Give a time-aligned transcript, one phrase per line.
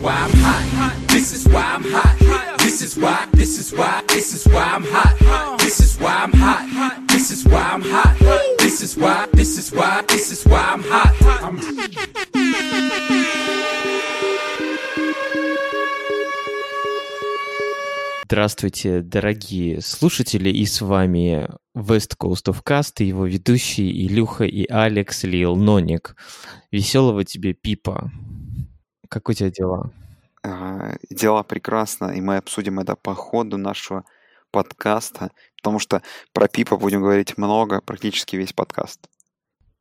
[0.00, 0.94] why I'm hot.
[1.08, 2.58] This is why I'm hot.
[2.58, 5.58] This is why, this is why, this is why I'm hot.
[5.58, 7.08] This is why I'm hot.
[7.08, 8.16] This is why I'm hot.
[8.58, 11.14] This is why, this is why, this is why I'm hot.
[11.42, 11.58] I'm
[18.30, 24.66] Здравствуйте, дорогие слушатели, и с вами West Coast of Cast и его ведущие Илюха и
[24.70, 26.14] Алекс Лил Ноник.
[26.70, 28.12] Веселого тебе, Пипа.
[29.08, 29.90] Как у тебя дела?
[30.42, 34.04] А, Дела прекрасно, и мы обсудим это по ходу нашего
[34.50, 39.08] подкаста, потому что про Пипа будем говорить много, практически весь подкаст.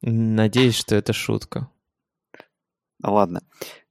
[0.01, 1.69] Надеюсь, что это шутка.
[3.03, 3.41] Ладно.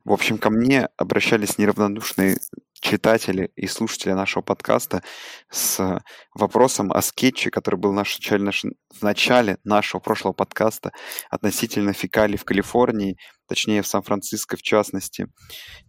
[0.05, 2.39] В общем, ко мне обращались неравнодушные
[2.81, 5.03] читатели и слушатели нашего подкаста
[5.51, 6.01] с
[6.35, 10.93] вопросом о скетче, который был в начале нашего прошлого подкаста
[11.31, 13.17] относительно фекалий в Калифорнии,
[13.49, 15.29] точнее в Сан-Франциско в частности.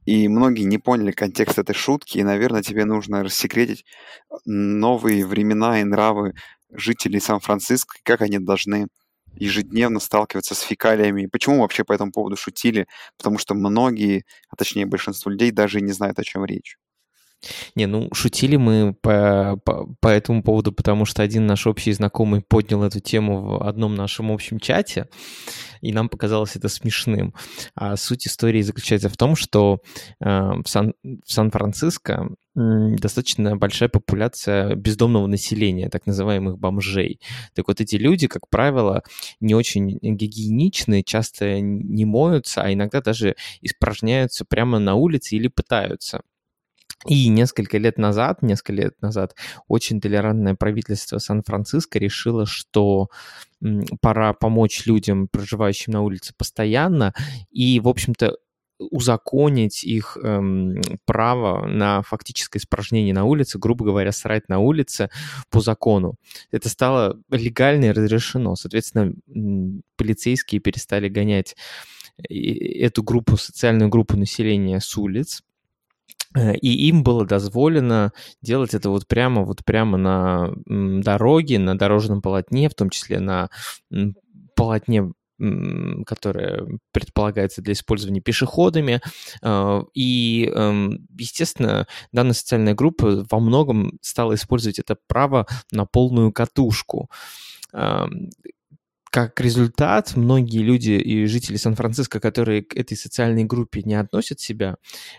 [0.06, 3.84] И многие не поняли контекст этой шутки, и, наверное, тебе нужно рассекретить
[4.46, 6.34] новые времена и нравы
[6.72, 8.88] жителей Сан-Франциско, как они должны
[9.40, 11.28] ежедневно сталкиваться с фекалиями.
[11.28, 12.88] Почему вообще по этому поводу шутили?
[13.18, 16.78] Потому что многие, а точнее большинство людей даже и не знают, о чем речь.
[17.76, 22.42] Не, ну, шутили мы по, по, по этому поводу, потому что один наш общий знакомый
[22.42, 25.08] поднял эту тему в одном нашем общем чате,
[25.82, 27.34] и нам показалось это смешным.
[27.76, 29.82] А суть истории заключается в том, что
[30.20, 37.22] э, в, Сан, в Сан-Франциско достаточно большая популяция бездомного населения, так называемых бомжей.
[37.54, 39.04] Так вот эти люди, как правило,
[39.40, 46.22] не очень гигиеничны, часто не моются, а иногда даже испражняются прямо на улице или пытаются.
[47.06, 49.36] И несколько лет назад, несколько лет назад,
[49.68, 53.10] очень толерантное правительство Сан-Франциско решило, что
[54.02, 57.14] пора помочь людям, проживающим на улице постоянно,
[57.52, 58.38] и, в общем-то,
[58.80, 65.10] узаконить их эм, право на фактическое испражнение на улице, грубо говоря, срать на улице
[65.50, 66.16] по закону.
[66.52, 68.56] Это стало легально и разрешено.
[68.56, 69.14] Соответственно,
[69.98, 71.56] полицейские перестали гонять
[72.30, 75.57] эту группу, социальную группу населения с улиц, Э,
[76.36, 82.70] и им было дозволено делать это вот прямо, вот прямо на дороге, на дорожном полотне,
[82.70, 83.50] в том числе на
[84.56, 85.12] полотне
[86.06, 89.02] которое предполагается для использования пешеходами.
[89.44, 96.32] Э, и, эм, естественно, данная социальная группа во многом стала использовать это право на полную
[96.32, 97.10] катушку
[97.74, 98.32] эм,
[99.18, 104.76] как результат, многие люди и жители Сан-Франциско, которые к этой социальной группе не относят себя,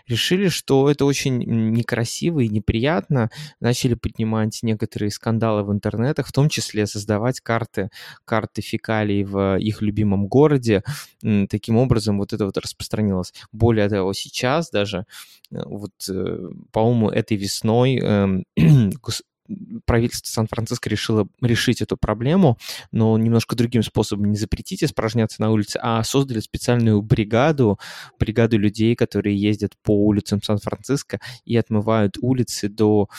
[0.07, 1.39] решили, что это очень
[1.73, 3.29] некрасиво и неприятно,
[3.59, 7.89] начали поднимать некоторые скандалы в интернетах, в том числе создавать карты,
[8.23, 10.81] карты фекалий в их любимом городе.
[11.49, 13.33] Таким образом, вот это вот распространилось.
[13.51, 15.07] Более того, сейчас даже,
[15.51, 18.45] э, вот, э, по-моему, этой весной эм,
[19.85, 22.57] правительство Сан-Франциско решило решить эту проблему,
[22.91, 27.79] но немножко другим способом, не запретить испражняться на улице, а создали специальную бригаду,
[28.19, 33.09] бригаду людей, которые ездят по улицам Сан-Франциско и отмывают улицы до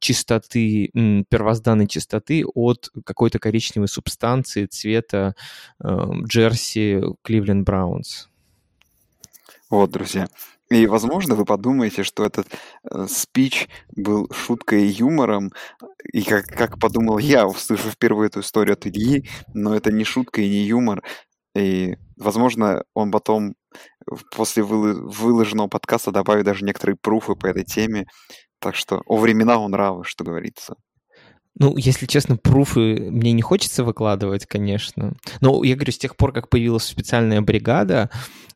[0.00, 0.90] чистоты,
[1.28, 5.34] первозданной чистоты от какой-то коричневой субстанции цвета
[5.82, 5.88] э,
[6.26, 8.28] джерси Кливленд Браунс.
[9.68, 10.28] Вот, друзья.
[10.70, 12.46] И, возможно, вы подумаете, что этот
[12.90, 15.50] э, спич был шуткой и юмором,
[16.12, 20.40] и как, как подумал я, услышав впервые эту историю от Ильи, но это не шутка
[20.42, 21.02] и не юмор.
[21.56, 23.54] И, возможно, он потом
[24.36, 28.06] после вылы- выложенного подкаста добавит даже некоторые пруфы по этой теме.
[28.60, 30.76] Так что о времена он равы, что говорится.
[31.60, 35.12] Ну, если честно, пруфы мне не хочется выкладывать, конечно.
[35.42, 38.08] Но я говорю, с тех пор, как появилась специальная бригада,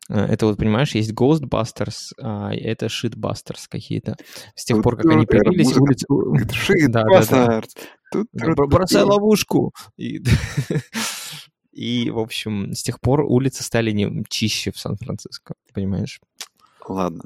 [0.09, 4.15] э, это вот, понимаешь, есть Ghostbusters, а это Shitbusters какие-то.
[4.55, 6.07] С тех пор, как они появились, улицы...
[6.09, 7.69] Shitbusters!
[8.33, 9.71] Бросай ловушку!
[11.71, 16.21] И, в общем, с тех пор улицы стали не чище в Сан-Франциско, понимаешь?
[16.87, 17.21] Ладно.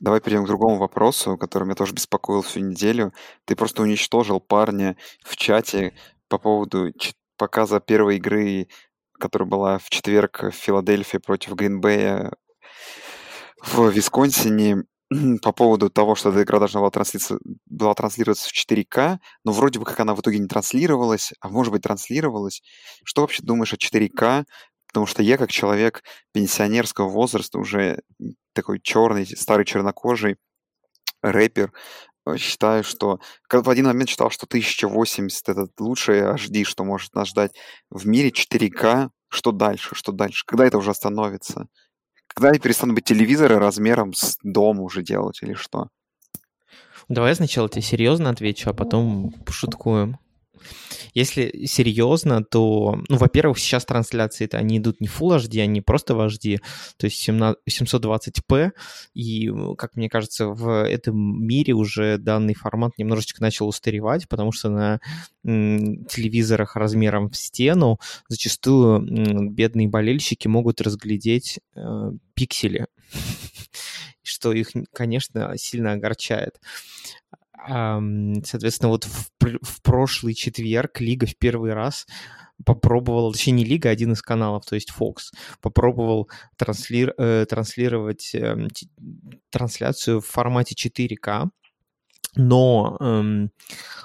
[0.00, 3.12] Давай перейдем к другому вопросу, который меня тоже беспокоил всю неделю.
[3.44, 5.94] Ты просто уничтожил парня в чате
[6.28, 6.92] по поводу
[7.36, 8.68] показа первой игры,
[9.18, 12.32] которая была в четверг в Филадельфии против Гринбея
[13.62, 14.84] в Висконсине
[15.42, 19.78] по поводу того, что эта игра должна была транслироваться, была транслироваться в 4К, но вроде
[19.78, 22.62] бы как она в итоге не транслировалась, а может быть транслировалась.
[23.04, 24.44] Что вообще думаешь о 4К?
[24.92, 26.02] Потому что я, как человек
[26.32, 28.02] пенсионерского возраста, уже
[28.52, 30.36] такой черный, старый чернокожий
[31.22, 31.72] рэпер,
[32.26, 33.18] э, считаю, что...
[33.50, 37.52] В один момент считал, что 1080— это лучшее HD, что может нас ждать
[37.88, 39.08] в мире 4К.
[39.28, 39.94] Что дальше?
[39.94, 40.44] Что дальше?
[40.46, 41.68] Когда это уже остановится?
[42.26, 45.88] Когда они перестанут быть телевизоры размером с дом уже делать или что?
[47.08, 50.18] Давай я сначала тебе серьезно отвечу, а потом пошуткуем.
[51.14, 56.14] Если серьезно, то, ну, во-первых, сейчас трансляции это они идут не Full HD, они просто
[56.14, 56.58] в HD,
[56.96, 58.70] то есть 720p,
[59.14, 64.70] и, как мне кажется, в этом мире уже данный формат немножечко начал устаревать, потому что
[64.70, 65.00] на
[65.44, 67.98] телевизорах размером в стену
[68.28, 72.86] зачастую бедные болельщики могут разглядеть э, пиксели,
[74.22, 76.60] что их, конечно, сильно огорчает.
[77.66, 82.06] Соответственно, вот в, в прошлый четверг Лига в первый раз
[82.64, 88.34] попробовал, точнее не Лига, а один из каналов, то есть Fox, попробовал транслир, э, транслировать
[88.34, 88.68] э,
[89.50, 91.48] трансляцию в формате 4К,
[92.36, 93.48] но, э,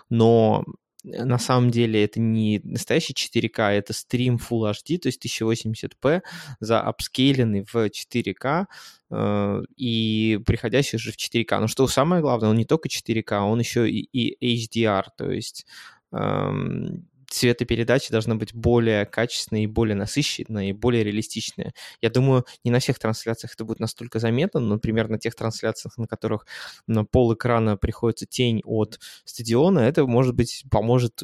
[0.09, 0.63] но
[1.03, 6.21] на самом деле это не настоящий 4К, это стрим Full HD, то есть 1080p,
[6.59, 8.65] за апскейленный в 4К
[9.11, 11.59] э, и приходящий же в 4К.
[11.59, 15.65] Но что самое главное, он не только 4К, он еще и, и HDR, то есть
[16.11, 21.73] эм, цветопередача должна быть более качественная и более насыщенная и более реалистичная.
[22.01, 25.97] Я думаю, не на всех трансляциях это будет настолько заметно, но, например, на тех трансляциях,
[25.97, 26.45] на которых
[26.87, 31.21] на пол экрана приходится тень от стадиона, это, может быть, поможет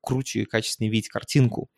[0.00, 1.68] круче и качественнее видеть картинку.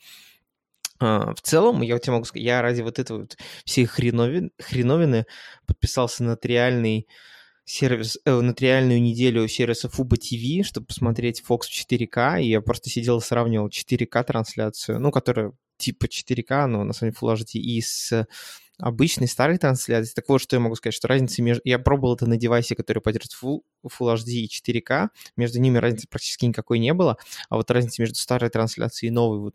[1.00, 5.26] А, в целом, я тебе могу сказать, я ради вот этого вот всей хреновин, хреновины
[5.66, 7.08] подписался на триальный
[7.70, 12.60] сервис, э, на триальную неделю сервиса Fubo TV, чтобы посмотреть Fox в 4К, и я
[12.60, 17.34] просто сидел и сравнивал 4К трансляцию, ну, которая типа 4К, но на самом деле Full
[17.36, 18.26] HD, и с
[18.78, 20.14] обычной старой трансляцией.
[20.14, 21.62] Так вот, что я могу сказать, что разница между...
[21.64, 26.46] Я пробовал это на девайсе, который поддерживает Full, HD и 4К, между ними разницы практически
[26.46, 27.18] никакой не было,
[27.48, 29.54] а вот разница между старой трансляцией и новой, вот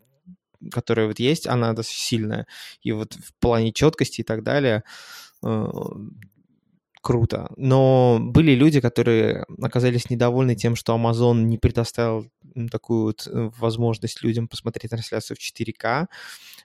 [0.72, 2.46] которая вот есть, она достаточно сильная.
[2.80, 4.84] И вот в плане четкости и так далее
[5.44, 5.64] э,
[7.06, 7.52] круто.
[7.56, 12.28] Но были люди, которые оказались недовольны тем, что Amazon не предоставил
[12.72, 16.06] такую вот э, возможность людям посмотреть трансляцию в 4К.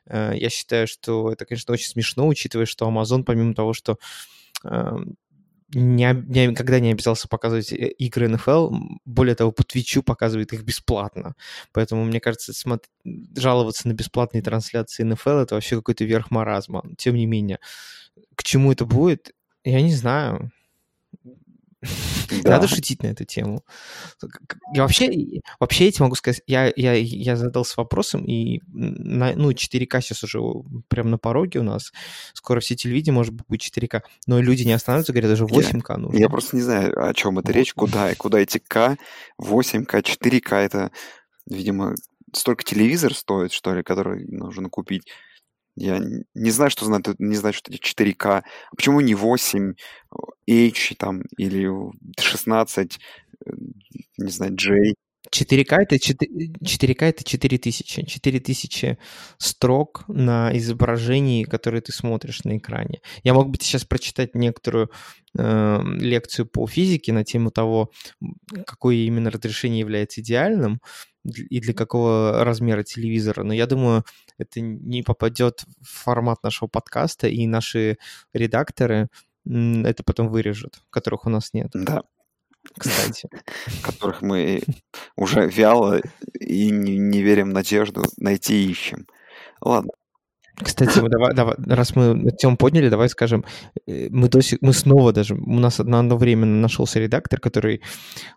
[0.08, 3.98] Э, я считаю, что это, конечно, очень смешно, учитывая, что Amazon, помимо того, что
[4.64, 5.16] эм,
[5.76, 6.12] не,
[6.48, 8.72] никогда не обязался показывать э, игры НФЛ,
[9.06, 11.36] более того, по Твичу показывает их бесплатно.
[11.72, 12.90] Поэтому, мне кажется, смотри,
[13.38, 16.84] жаловаться на бесплатные трансляции НФЛ— это вообще какой-то верх маразма.
[16.98, 17.60] Тем не менее,
[18.34, 20.52] к чему это будет, я не знаю.
[22.44, 22.52] Да.
[22.52, 23.64] Надо шутить на эту тему.
[24.74, 29.52] Я вообще, вообще я тебе могу сказать, я, я, я задался вопросом, и на, ну,
[29.52, 30.40] 4К сейчас уже
[30.88, 31.92] прям на пороге у нас.
[32.34, 34.02] Скоро все телевидение может быть будет 4К.
[34.28, 36.18] Но люди не останавливаются, говорят, даже 8К нужно.
[36.18, 38.98] Я просто не знаю, о чем это речь, куда, куда эти К,
[39.42, 40.92] 8К, 4К, это,
[41.48, 41.96] видимо,
[42.32, 45.08] столько телевизор стоит, что ли, который нужно купить.
[45.82, 46.00] Я
[46.36, 48.26] не знаю, что знает, не знаю, что это 4К.
[48.26, 48.44] А
[48.76, 49.74] почему не 8
[50.48, 51.68] H там или
[52.20, 53.00] 16,
[53.46, 53.52] э,
[54.18, 54.94] не знаю, J?
[55.32, 58.06] 4К это 4, 4К это 4000.
[58.06, 58.98] 4000
[59.40, 63.02] строк на изображении, которые ты смотришь на экране.
[63.24, 64.92] Я мог бы сейчас прочитать некоторую
[65.38, 67.92] э, лекцию по физике на тему того,
[68.68, 70.80] какое именно разрешение является идеальным
[71.24, 73.44] и для какого размера телевизора.
[73.44, 74.04] Но я думаю,
[74.42, 77.98] это не попадет в формат нашего подкаста, и наши
[78.34, 79.10] редакторы
[79.46, 81.70] это потом вырежут, которых у нас нет.
[81.74, 82.04] Да.
[82.78, 83.28] Кстати.
[83.82, 84.62] Которых мы
[85.16, 86.00] уже вяло
[86.40, 89.08] и не, не верим в надежду найти ищем.
[89.62, 89.92] Ладно.
[90.64, 93.46] Кстати, давай, давай, раз мы эту тему подняли, давай скажем,
[93.88, 97.82] э, мы, до сих, мы снова даже, у нас на одно время нашелся редактор, который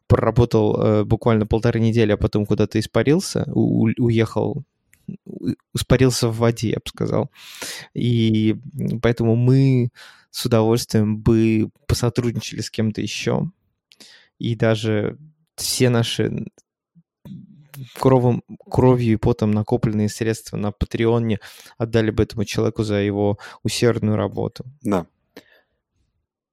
[0.06, 4.64] проработал э, буквально полторы недели, а потом куда-то испарился, у, уехал
[5.74, 7.30] испарился в воде, я бы сказал.
[7.94, 8.56] И
[9.02, 9.90] поэтому мы
[10.30, 13.50] с удовольствием бы посотрудничали с кем-то еще.
[14.38, 15.16] И даже
[15.56, 16.46] все наши
[17.98, 21.40] кровом, кровью и потом накопленные средства на Патреоне
[21.78, 24.64] отдали бы этому человеку за его усердную работу.
[24.82, 25.06] Да.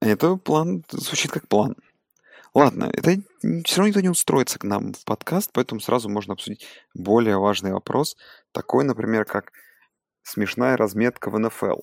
[0.01, 1.75] Это план звучит как план.
[2.53, 3.21] Ладно, это
[3.63, 7.71] все равно никто не устроится к нам в подкаст, поэтому сразу можно обсудить более важный
[7.71, 8.17] вопрос,
[8.51, 9.53] такой, например, как
[10.23, 11.79] смешная разметка в НФЛ.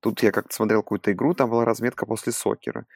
[0.00, 2.86] Тут я как-то смотрел какую-то игру, там была разметка после сокера.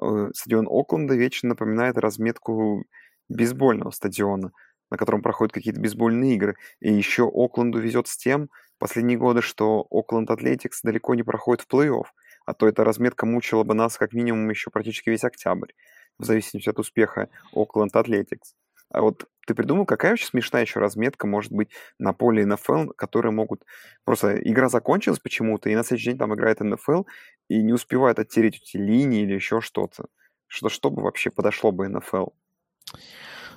[0.00, 2.84] Э, стадион Окленда вечно напоминает разметку
[3.30, 4.52] бейсбольного стадиона,
[4.90, 6.56] на котором проходят какие-то бейсбольные игры.
[6.80, 11.74] И еще Окленду везет с тем последние годы, что Окленд Атлетикс далеко не проходит в
[11.74, 12.04] плей-офф,
[12.44, 15.70] а то эта разметка мучила бы нас как минимум еще практически весь октябрь
[16.18, 18.54] в зависимости от успеха Окленд Атлетикс.
[18.90, 23.32] А вот ты придумал, какая вообще смешная еще разметка может быть на поле НФЛ, которые
[23.32, 23.64] могут...
[24.04, 27.02] Просто игра закончилась почему-то, и на следующий день там играет НФЛ,
[27.48, 30.06] и не успевает оттереть эти линии или еще что-то.
[30.46, 32.28] Что, что бы вообще подошло бы НФЛ?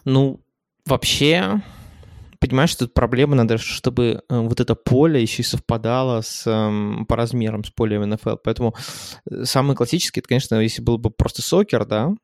[0.06, 0.42] Ну,
[0.86, 1.62] вообще,
[2.40, 7.16] понимаешь, тут проблема, надо, чтобы э, вот это поле еще и совпадало с, эм, по
[7.16, 8.38] размерам с полем НФЛ.
[8.44, 8.74] Поэтому
[9.30, 12.16] э, самый классический, это, конечно, если был бы просто сокер, да,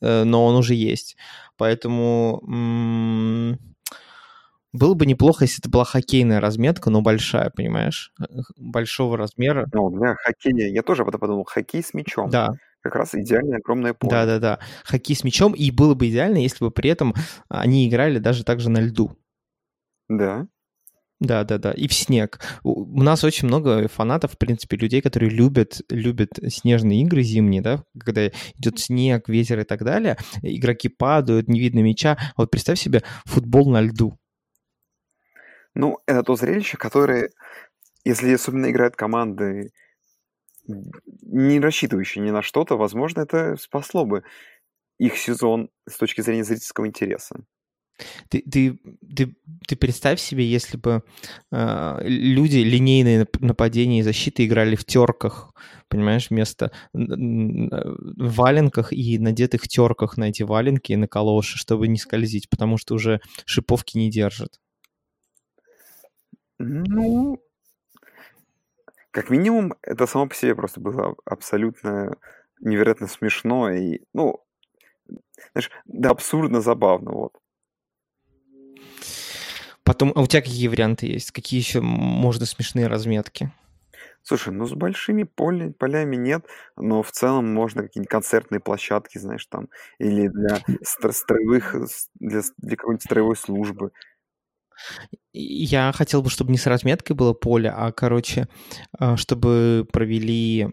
[0.00, 1.16] но он уже есть.
[1.56, 2.40] Поэтому
[4.72, 8.12] было бы неплохо, если это была хоккейная разметка, но большая, понимаешь?
[8.56, 9.66] Большого размера.
[9.72, 12.30] Ну, для хоккея, я тоже об этом подумал, хоккей с мячом.
[12.30, 14.10] Да, как раз идеальное огромное поле.
[14.10, 14.60] Да-да-да.
[14.84, 17.14] Хоккей с мячом, и было бы идеально, если бы при этом
[17.48, 19.16] они играли даже также на льду.
[20.08, 20.46] Да.
[21.22, 21.70] Да, да, да.
[21.70, 22.40] И в снег.
[22.64, 27.84] У нас очень много фанатов, в принципе, людей, которые любят, любят снежные игры зимние, да,
[27.98, 30.16] когда идет снег, ветер и так далее.
[30.42, 32.18] Игроки падают, не видно мяча.
[32.36, 34.18] Вот представь себе футбол на льду.
[35.74, 37.30] Ну, это то зрелище, которое,
[38.04, 39.70] если особенно играют команды,
[40.66, 44.24] не рассчитывающие ни на что-то, возможно, это спасло бы
[44.98, 47.44] их сезон с точки зрения зрительского интереса.
[48.28, 48.78] Ты, ты,
[49.16, 51.02] ты, ты представь себе, если бы
[51.50, 55.52] э, люди линейные нападения и защиты играли в терках,
[55.88, 61.98] понимаешь, вместо в валенках и надетых терках на эти валенки и на калоши, чтобы не
[61.98, 64.58] скользить, потому что уже шиповки не держат.
[66.58, 67.38] Ну,
[69.10, 72.16] как минимум, это само по себе просто было абсолютно
[72.60, 74.42] невероятно смешно и, ну,
[75.52, 77.41] знаешь, да абсурдно забавно, вот.
[79.84, 81.32] Потом, а у тебя какие варианты есть?
[81.32, 83.52] Какие еще можно смешные разметки?
[84.22, 86.46] Слушай, ну с большими поля, полями нет,
[86.76, 91.74] но в целом можно какие-нибудь концертные площадки, знаешь, там, или для строевых,
[92.20, 93.90] для, для какой-нибудь строевой службы.
[95.32, 98.48] Я хотел бы, чтобы не с разметкой было поле, а, короче,
[98.96, 100.68] а, чтобы провели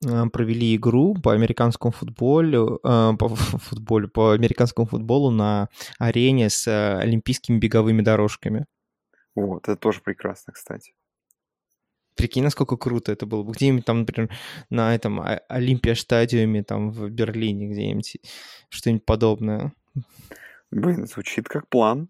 [0.00, 6.98] провели игру по американскому футболу, а, по футболу, по американскому футболу на арене с э,
[6.98, 8.66] олимпийскими беговыми дорожками.
[9.34, 10.94] Вот, это тоже прекрасно, кстати.
[12.16, 13.52] Прикинь, насколько круто это было бы.
[13.52, 14.30] Где-нибудь там, например,
[14.70, 18.16] на этом Олимпия стадиуме там в Берлине где-нибудь,
[18.68, 19.72] что-нибудь подобное.
[20.72, 22.08] Блин, звучит как план.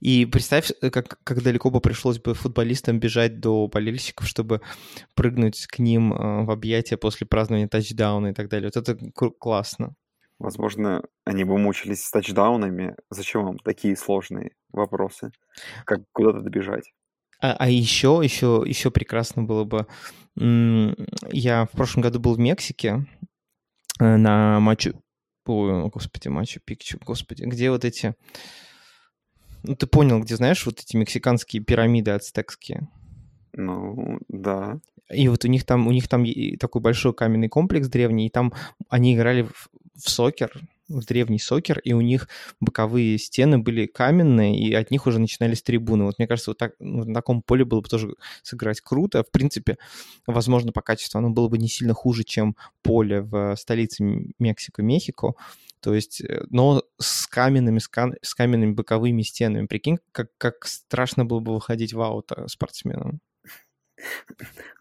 [0.00, 4.60] И представь, э, как, как далеко бы пришлось бы футболистам бежать до болельщиков, чтобы
[5.14, 8.70] прыгнуть к ним э, в объятия после празднования тачдауна и так далее.
[8.74, 8.98] Вот это
[9.38, 9.94] классно.
[10.38, 12.96] Возможно, они бы мучились с тачдаунами.
[13.10, 15.32] Зачем вам такие сложные вопросы?
[15.84, 16.92] Как куда-то добежать?
[17.42, 19.86] А, а еще, еще, еще прекрасно было бы.
[20.36, 23.06] Я в прошлом году был в Мексике
[23.98, 24.94] э, на матче...
[25.46, 28.14] Ой, господи, матчу Пикчу, господи, где вот эти
[29.62, 32.88] ну, ты понял, где, знаешь, вот эти мексиканские пирамиды ацтекские?
[33.52, 34.80] Ну, да.
[35.12, 36.24] И вот у них там, у них там
[36.58, 38.52] такой большой каменный комплекс древний, и там
[38.88, 40.52] они играли в, в сокер,
[40.90, 42.28] в древний сокер, и у них
[42.60, 46.04] боковые стены были каменные, и от них уже начинались трибуны.
[46.04, 49.22] Вот мне кажется, вот так, ну, на таком поле было бы тоже сыграть круто.
[49.22, 49.78] В принципе,
[50.26, 54.04] возможно, по качеству оно было бы не сильно хуже, чем поле в столице
[54.38, 55.34] Мексика, Мехико,
[55.80, 58.12] то есть, э, но с каменными, с, кам...
[58.22, 59.66] с каменными боковыми стенами.
[59.66, 63.20] Прикинь, как, как страшно было бы выходить в ауто спортсменам.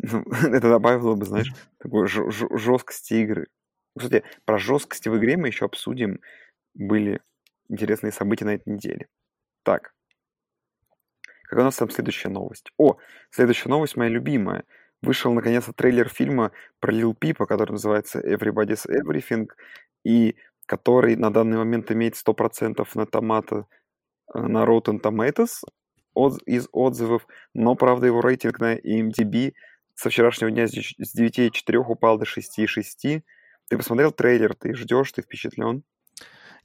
[0.01, 3.48] Ну, это добавило бы, знаешь, такой жесткости игры.
[4.00, 6.22] Кстати, про жесткости в игре мы еще обсудим.
[6.74, 7.22] Были
[7.68, 9.08] интересные события на этой неделе.
[9.63, 9.94] Так.
[11.44, 12.72] Какая у нас там следующая новость?
[12.77, 12.98] О,
[13.29, 14.63] следующая новость моя любимая.
[15.01, 19.48] Вышел наконец-то трейлер фильма про Лил Пипа, который называется Everybody's Everything.
[20.06, 23.65] И который на данный момент имеет 100% на томата
[24.34, 25.63] э, на Rotten Tomatoes
[26.13, 29.53] от, из отзывов, но, правда, его рейтинг на IMDb
[29.96, 33.24] со вчерашнего дня с 9,4 упал до 6,6.
[33.70, 35.84] Ты посмотрел трейлер, ты ждешь, ты впечатлен?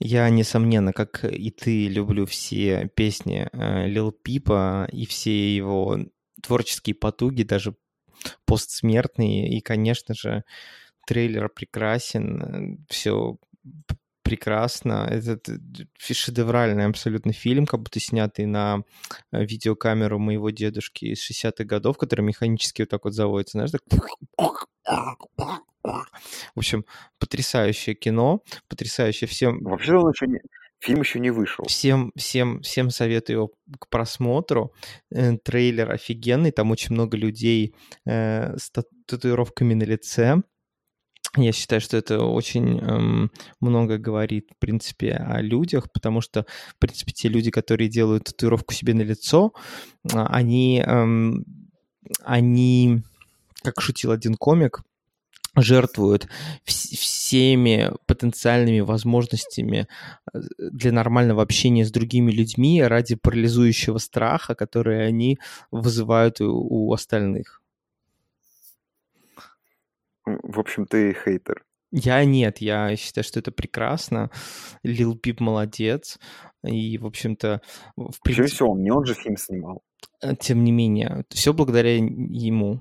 [0.00, 5.98] Я, несомненно, как и ты, люблю все песни э, Лил Пипа и все его
[6.42, 7.76] творческие потуги, даже
[8.46, 9.56] постсмертные.
[9.56, 10.44] И, конечно же,
[11.06, 13.38] трейлер прекрасен, все
[14.22, 15.06] прекрасно.
[15.10, 15.38] Это
[15.98, 18.82] шедевральный абсолютно фильм, как будто снятый на
[19.30, 23.82] э, видеокамеру моего дедушки из 60-х годов, который механически вот так вот заводится, знаешь, так...
[25.84, 26.84] В общем,
[27.18, 29.62] потрясающее кино, потрясающее всем...
[29.62, 30.40] Вообще он еще не...
[30.80, 31.64] Фильм еще не вышел.
[31.66, 34.74] Всем, всем, всем советую его к просмотру.
[35.10, 37.74] Э, трейлер офигенный, там очень много людей
[38.04, 38.70] э, с
[39.06, 40.42] татуировками на лице
[41.36, 46.78] Я считаю, что это очень эм, много говорит, в принципе, о людях, потому что, в
[46.78, 49.54] принципе, те люди, которые делают татуировку себе на лицо,
[50.12, 51.44] а, они, эм,
[52.22, 53.02] они,
[53.62, 54.82] как шутил один комик,
[55.56, 56.28] жертвуют
[56.64, 59.86] всеми потенциальными возможностями
[60.32, 65.38] э, для нормального общения с другими людьми ради парализующего страха, который они
[65.70, 67.62] вызывают у, у остальных.
[70.24, 71.64] В общем, ты хейтер.
[71.96, 74.30] Я нет, я считаю, что это прекрасно.
[74.82, 76.18] Лил Пип молодец.
[76.64, 77.60] И, в общем-то,
[77.96, 78.48] в принципе...
[78.48, 79.82] все, он не он же фильм снимал.
[80.20, 82.80] Э, тем не менее, все благодаря ему.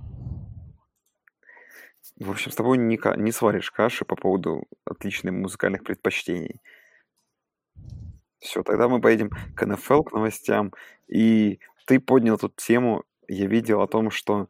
[2.20, 6.62] В общем, с тобой не, не сваришь каши по поводу отличных музыкальных предпочтений.
[8.40, 10.74] Все, тогда мы поедем к НФЛ, к новостям.
[11.08, 14.48] И ты поднял тут тему, я видел о том, что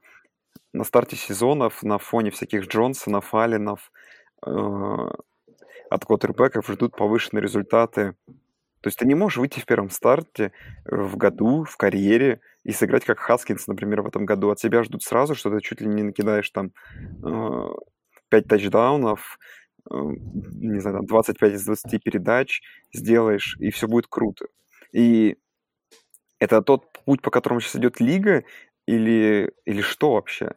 [0.73, 3.91] на старте сезонов на фоне всяких Джонсонов, Алленов
[4.45, 4.49] э,
[5.89, 8.15] от квотербеков ждут повышенные результаты.
[8.83, 10.51] То есть ты не можешь выйти в первом старте
[10.83, 14.49] в году, в карьере и сыграть как Хаскинс, например, в этом году.
[14.49, 16.73] От тебя ждут сразу, что ты чуть ли не накидаешь там
[17.25, 17.69] э,
[18.27, 19.39] 5 тачдаунов,
[19.89, 22.61] э, не знаю, там 25 из 20 передач
[22.93, 24.47] сделаешь, и все будет круто.
[24.91, 25.37] И
[26.39, 28.43] это тот путь, по которому сейчас идет лига,
[28.85, 30.55] или, или что вообще?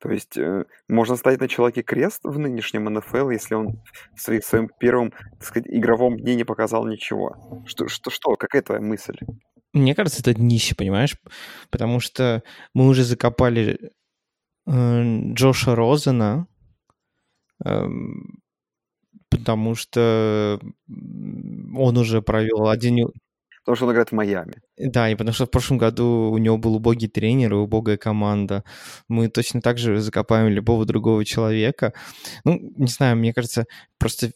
[0.00, 3.82] То есть э, можно ставить на человеке крест в нынешнем НФЛ, если он
[4.16, 7.64] в своих, своем первом, так сказать, игровом дне не показал ничего.
[7.66, 8.34] Что, что, что?
[8.36, 9.18] Какая твоя мысль?
[9.74, 11.16] Мне кажется, это днище, понимаешь?
[11.70, 12.42] Потому что
[12.74, 13.92] мы уже закопали
[14.66, 16.46] э, Джоша Розена,
[17.64, 17.86] э,
[19.28, 23.10] потому что он уже провел один...
[23.64, 24.54] Потому что он играет в Майами.
[24.78, 28.64] Да, и потому что в прошлом году у него был убогий тренер и убогая команда.
[29.08, 31.92] Мы точно так же закопаем любого другого человека.
[32.44, 33.66] Ну, не знаю, мне кажется,
[33.98, 34.30] просто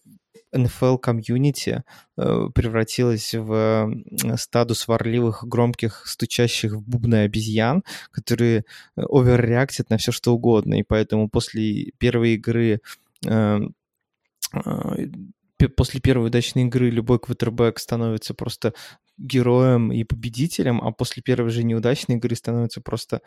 [0.55, 1.83] NFL комьюнити
[2.17, 3.93] э, превратилась в
[4.37, 8.65] стаду сварливых, громких, стучащих в бубны обезьян, которые
[8.97, 10.79] оверреактят на все что угодно.
[10.79, 12.81] И поэтому после первой игры
[13.27, 13.61] э,
[14.53, 15.07] э,
[15.77, 18.75] после первой удачной игры любой квотербек становится просто
[19.17, 23.23] героем и победителем, а после первой же неудачной игры становится просто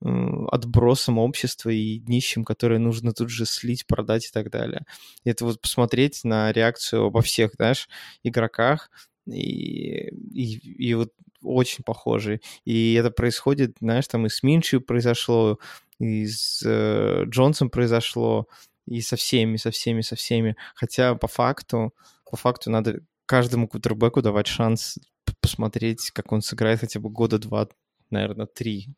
[0.00, 0.08] э,
[0.50, 4.82] отбросом общества и нищим, которое нужно тут же слить, продать и так далее.
[5.24, 7.88] И это вот посмотреть на реакцию обо всех, знаешь,
[8.22, 8.90] игроках,
[9.26, 12.40] и, и, и вот очень похожи.
[12.64, 15.58] И это происходит, знаешь, там и с Минчи произошло,
[16.00, 18.48] и с э, Джонсом произошло,
[18.86, 20.56] и со всеми, со всеми, со всеми.
[20.74, 21.94] Хотя по факту,
[22.30, 24.98] по факту надо каждому квотербеку давать шанс
[25.40, 27.68] посмотреть, как он сыграет хотя бы года два,
[28.10, 28.88] наверное, три.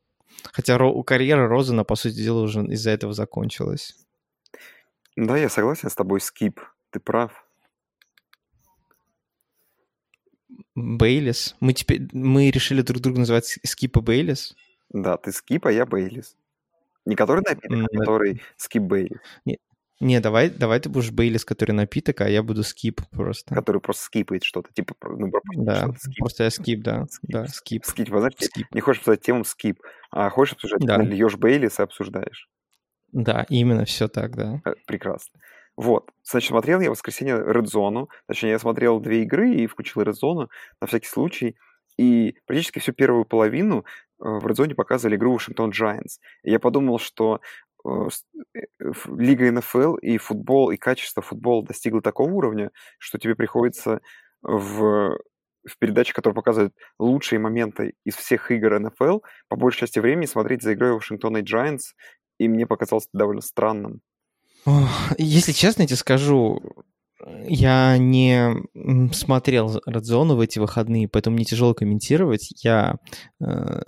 [0.53, 3.97] Хотя ро- карьера Розена, по сути дела, уже из-за этого закончилась.
[5.17, 6.61] Да, я согласен с тобой, Скип.
[6.91, 7.45] Ты прав.
[10.77, 11.57] Бейлис.
[11.61, 14.57] Мы теперь мы решили друг друга называть Скип и Бейлис.
[14.91, 16.37] Да, ты Скип, а я Бейлис.
[17.05, 19.19] Не который напиток, мм, а который Скип Бейлис.
[19.45, 19.59] Нет,
[20.01, 23.55] не, давай, давай ты будешь Бейлис, который напиток, а я буду скип просто.
[23.55, 26.19] Который просто скипает что-то, типа, ну, Да, что скип.
[26.19, 27.31] просто я скип, да, скип.
[27.31, 27.85] да, скип.
[27.85, 28.67] Скип, знаешь, скип.
[28.73, 29.79] не хочешь обсуждать тему скип,
[30.11, 30.97] а хочешь обсуждать, да.
[31.03, 32.49] льешь Бейлис и обсуждаешь.
[33.13, 34.61] Да, именно все так, да.
[34.65, 35.39] Э, прекрасно.
[35.77, 40.03] Вот, значит, смотрел я в воскресенье Red Zone, точнее, я смотрел две игры и включил
[40.03, 40.49] Red Zone
[40.81, 41.57] на всякий случай,
[41.97, 46.19] и практически всю первую половину э, в Red Zone показывали игру Вашингтон Giants.
[46.43, 47.41] И я подумал, что
[49.17, 54.01] лига НФЛ и футбол, и качество футбола достигло такого уровня, что тебе приходится
[54.43, 55.19] в,
[55.65, 60.63] в передаче, которая показывает лучшие моменты из всех игр НФЛ, по большей части времени смотреть
[60.63, 61.95] за игрой Вашингтона и Giants,
[62.39, 64.01] и мне показалось это довольно странным.
[65.19, 66.63] Если честно, я тебе скажу,
[67.47, 68.55] я не
[69.13, 72.53] смотрел Red в эти выходные, поэтому мне тяжело комментировать.
[72.63, 72.97] Я
[73.41, 73.83] э,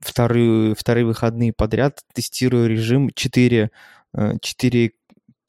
[0.00, 3.70] вторые, вторые выходные подряд тестирую режим 4,
[4.40, 4.90] 4 э,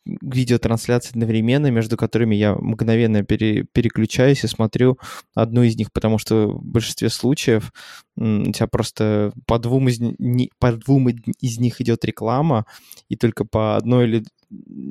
[0.05, 4.97] видеотрансляции одновременно, между которыми я мгновенно пере, переключаюсь и смотрю
[5.35, 7.71] одну из них, потому что в большинстве случаев
[8.15, 9.99] у тебя просто по двум из,
[10.59, 12.65] по двум из них идет реклама,
[13.09, 14.23] и только по одной или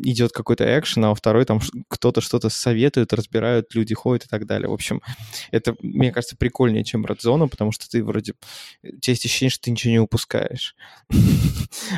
[0.02, 4.46] идет какой-то экшен, а во второй там кто-то что-то советует, разбирают, люди ходят и так
[4.46, 4.68] далее.
[4.68, 5.02] В общем,
[5.50, 8.34] это, мне кажется, прикольнее, чем Red Zone, потому что ты вроде...
[8.82, 10.74] У тебя есть ощущение, что ты ничего не упускаешь.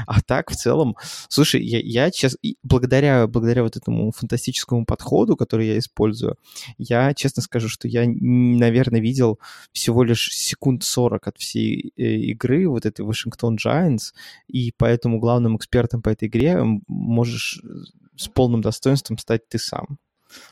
[0.06, 0.96] А так, в целом...
[1.28, 2.36] Слушай, я, я сейчас...
[2.62, 6.36] Благодаря, благодаря вот этому фантастическому подходу, который я использую,
[6.78, 9.38] я честно скажу, что я, наверное, видел
[9.72, 14.12] всего лишь секунд 40 от всей э, игры, вот этой Вашингтон Giants,
[14.48, 17.51] и поэтому главным экспертом по этой игре можешь
[18.16, 19.98] с полным достоинством стать ты сам.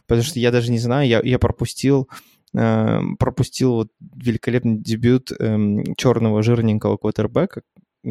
[0.07, 2.09] Потому что я даже не знаю, я, я пропустил
[2.55, 7.63] э, пропустил вот великолепный дебют э, черного жирненького квотербека,
[8.05, 8.11] э,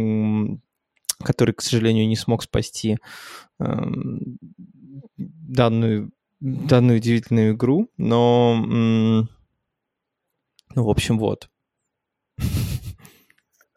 [1.23, 2.97] который, к сожалению, не смог спасти
[3.59, 3.65] э,
[5.17, 9.23] данную, данную удивительную игру, но, э,
[10.75, 11.49] ну, в общем, вот.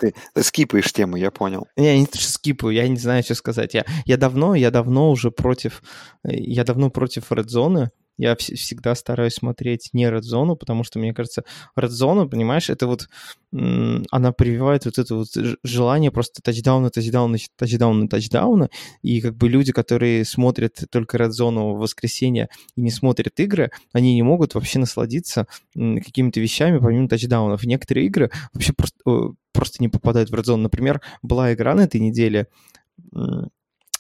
[0.03, 1.69] Ты, скипаешь тему, я понял.
[1.77, 3.73] Я не скипаю, я не знаю, что сказать.
[3.73, 5.81] Я, я давно, я давно уже против,
[6.25, 10.23] э, я давно против Red Zone, я вс- всегда стараюсь смотреть не Red
[10.59, 11.45] потому что, мне кажется,
[11.79, 13.09] Red понимаешь, это вот,
[13.53, 15.29] она прививает вот это вот
[15.63, 18.71] желание просто тачдауна, тачдауна, тачдауна, тачдауна,
[19.03, 23.71] и как бы люди, которые смотрят только Red Zone в воскресенье и не смотрят игры,
[23.93, 27.65] они не могут вообще насладиться какими-то вещами помимо тачдаунов.
[27.65, 30.57] Некоторые игры вообще просто, просто не попадают в Red.
[30.57, 32.47] Например, была игра на этой неделе,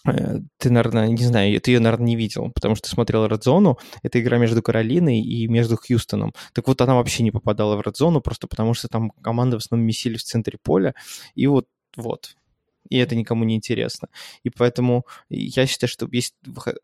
[0.04, 3.76] ты, наверное, не знаю, ты ее, наверное, не видел, потому что смотрел Red Zone.
[4.02, 6.34] Это игра между Каролиной и между Хьюстоном.
[6.52, 9.86] Так вот, она вообще не попадала в Zone, просто потому что там команды в основном
[9.86, 10.94] месили в центре поля.
[11.34, 12.36] И вот, вот.
[12.88, 14.08] И это никому не интересно.
[14.42, 16.34] И поэтому я считаю, что если,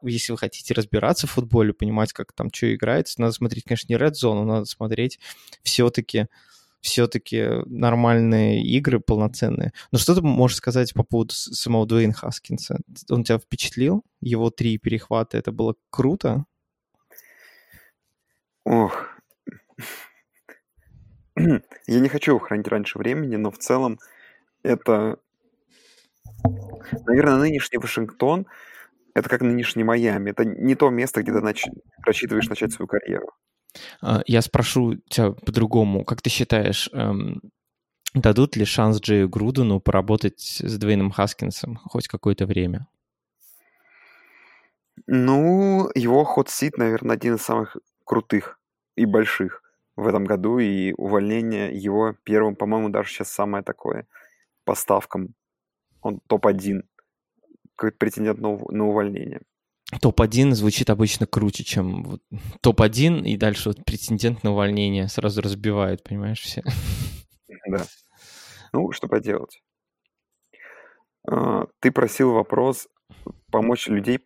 [0.02, 3.98] если вы хотите разбираться в футболе, понимать, как там что играется, надо смотреть, конечно, не
[3.98, 5.18] Red Zone, надо смотреть
[5.62, 6.26] все-таки
[6.80, 9.72] все-таки нормальные игры, полноценные.
[9.90, 12.78] Но что ты можешь сказать по поводу самого Дуэйна Хаскинса?
[13.10, 14.04] Он тебя впечатлил?
[14.20, 16.44] Его три перехвата, это было круто?
[18.64, 19.08] Ох.
[21.36, 23.98] Я не хочу хранить раньше времени, но в целом
[24.62, 25.18] это...
[27.06, 28.46] Наверное, нынешний Вашингтон—
[29.14, 30.30] это как нынешний Майами.
[30.30, 31.64] Это не то место, где ты нач...
[32.04, 33.32] рассчитываешь начать свою карьеру.
[34.00, 36.04] А, я спрошу тебя по-другому.
[36.04, 37.40] Как ты считаешь, эм,
[38.14, 42.86] дадут ли шанс Джею Грудену поработать с Двейном Хаскинсом хоть какое-то время?
[45.06, 48.58] Ну, его ход-сит, наверное, один из самых крутых
[48.96, 49.62] и больших
[49.96, 54.06] в этом году, и увольнение его первым, по-моему, даже сейчас самое такое
[54.64, 55.34] по ставкам.
[56.02, 56.82] Он топ-1
[57.74, 59.40] как претендент на увольнение
[60.00, 62.22] топ-1 звучит обычно круче, чем вот
[62.60, 66.62] топ-1, и дальше вот претендент на увольнение сразу разбивают, понимаешь, все.
[67.66, 67.84] Да.
[68.72, 69.62] Ну, что поделать.
[71.26, 72.88] А, ты просил вопрос,
[73.50, 74.20] помочь людей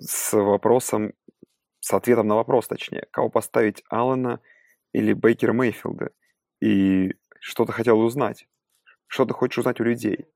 [0.00, 1.12] с вопросом,
[1.80, 4.40] с ответом на вопрос, точнее, кого поставить, Алана
[4.92, 6.10] или Бейкера Мейфилда?
[6.60, 8.48] И что ты хотел узнать?
[9.06, 10.26] Что ты хочешь узнать у людей?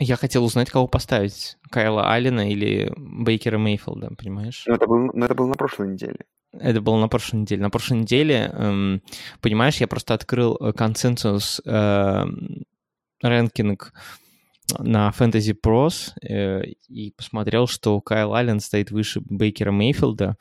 [0.00, 1.56] Я хотел узнать, кого поставить.
[1.70, 4.62] Кайла Аллена или Бейкера Мейфилда, понимаешь?
[4.66, 6.18] Но это, был, но это было на прошлой неделе.
[6.52, 7.62] Это было на прошлой неделе.
[7.62, 9.02] На прошлой неделе, эм,
[9.40, 12.24] понимаешь, я просто открыл э, консенсус э,
[13.22, 13.92] рэнкинг
[14.78, 20.36] на Fantasy Pros э, и посмотрел, что Кайл Аллен стоит выше Бейкера Мейфилда.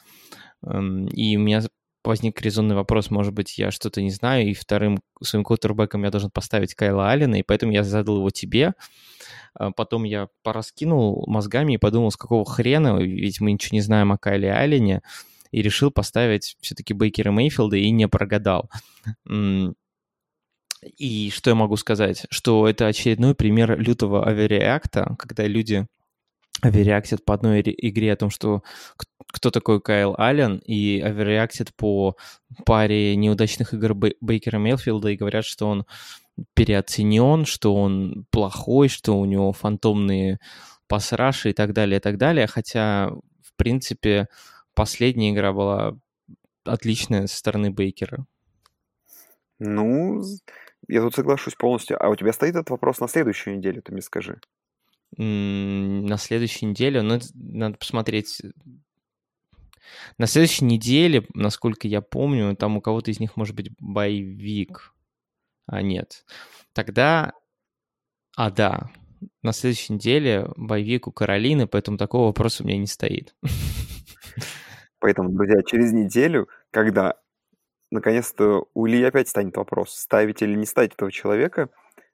[0.63, 1.62] Эм, и у меня
[2.08, 6.32] возник резонный вопрос, может быть, я что-то не знаю, и вторым своим квотербеком я должен
[6.32, 8.74] поставить Кайла Аллена, и поэтому я задал его тебе.
[9.54, 14.12] А потом я пораскинул мозгами и подумал, с какого хрена, ведь мы ничего не знаем
[14.12, 15.02] о Кайле Аллене,
[15.52, 18.70] и решил поставить все-таки Бейкера Мейфилда и не прогадал.
[20.98, 22.26] И что я могу сказать?
[22.30, 25.88] Что это очередной пример лютого авериакта, когда люди
[26.62, 28.63] авериактят по одной игре о том, что
[29.32, 32.15] кто такой Кайл Аллен, и авериактят по
[32.65, 35.86] паре неудачных игр Бейкера Мейфилда и говорят, что он
[36.54, 40.39] переоценен, что он плохой, что у него фантомные
[40.88, 42.48] пасраши и так далее, и так далее.
[42.48, 44.28] Хотя, в принципе,
[44.74, 45.98] последняя игра была
[46.63, 48.26] отличная со стороны Бейкера.
[49.60, 50.22] Ну,
[50.88, 52.04] я тут соглашусь полностью.
[52.04, 54.39] А у тебя стоит этот вопрос на следующую неделю, ты мне скажи.
[55.15, 58.41] На следующей неделе, ну, надо посмотреть.
[60.17, 64.93] На следующей неделе, насколько я помню, там у кого-то из них может быть боевик.
[65.65, 66.26] А, нет.
[66.74, 67.34] Тогда...
[68.36, 68.91] А, да.
[69.41, 73.36] На следующей неделе боевик у Каролины, поэтому такого вопроса у меня не стоит.
[75.00, 77.15] Поэтому, друзья, через неделю, когда
[77.91, 81.70] наконец-то у Ильи опять станет вопрос, ставить или не ставить этого человека,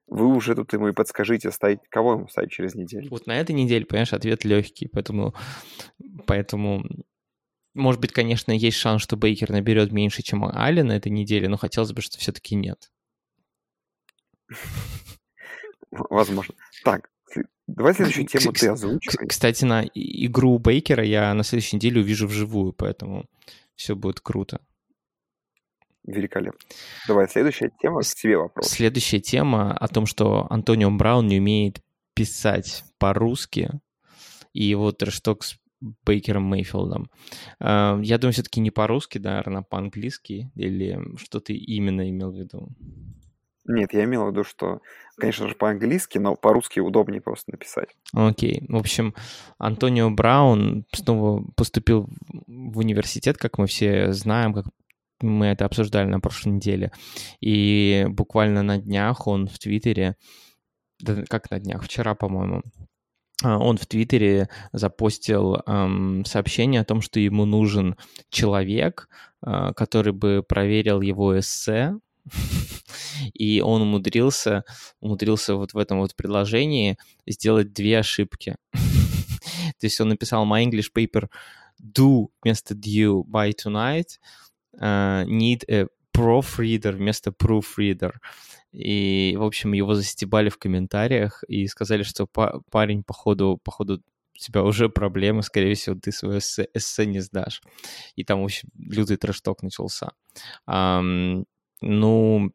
[0.07, 3.09] вы уже тут ему и подскажите, ставить, кого ему ставить через неделю.
[3.09, 5.33] Вот на этой неделе, понимаешь, ответ легкий, поэтому,
[6.27, 6.83] поэтому
[7.73, 11.57] может быть, конечно, есть шанс, что Бейкер наберет меньше, чем Али на этой неделе, но
[11.57, 12.91] хотелось бы, что все-таки нет.
[15.89, 16.53] Возможно.
[16.83, 17.09] Так,
[17.67, 19.15] давай следующую тему ты озвучишь.
[19.27, 23.25] Кстати, на игру Бейкера я на следующей неделе увижу вживую, поэтому
[23.75, 24.61] все будет круто.
[26.05, 26.59] Великолепно.
[27.07, 28.67] Давай, следующая тема, к тебе вопрос.
[28.67, 31.81] Следующая тема о том, что Антонио Браун не умеет
[32.13, 33.71] писать по-русски,
[34.53, 35.57] и его трэшток с
[36.05, 37.09] Бейкером Мейфилдом.
[37.59, 42.35] А, я думаю, все-таки не по-русски, да, наверное, по-английски, или что ты именно имел в
[42.35, 42.69] виду?
[43.65, 44.81] Нет, я имел в виду, что,
[45.17, 47.89] конечно же, по-английски, но по-русски удобнее просто написать.
[48.11, 48.65] Окей.
[48.67, 49.15] В общем,
[49.57, 52.09] Антонио Браун снова поступил
[52.47, 54.65] в университет, как мы все знаем, как
[55.23, 56.91] мы это обсуждали на прошлой неделе.
[57.41, 60.15] И буквально на днях он в Твиттере,
[60.99, 62.61] да, как на днях, вчера, по-моему,
[63.43, 67.95] а, он в Твиттере запостил эм, сообщение о том, что ему нужен
[68.29, 69.09] человек,
[69.45, 71.95] э, который бы проверил его эссе,
[73.33, 74.63] и он умудрился,
[75.01, 78.55] умудрился вот в этом вот предложении сделать две ошибки.
[78.71, 81.27] То есть он написал my English paper
[81.81, 84.19] do вместо due by tonight,
[84.79, 88.13] uh, need a proofreader вместо proofreader.
[88.71, 92.27] И, в общем, его застебали в комментариях и сказали, что
[92.71, 94.01] парень, походу, походу
[94.35, 97.61] у тебя уже проблемы, скорее всего, ты свое эссе, не сдашь.
[98.15, 100.13] И там, в общем, лютый трэшток начался.
[100.67, 101.45] Um,
[101.81, 102.51] ну,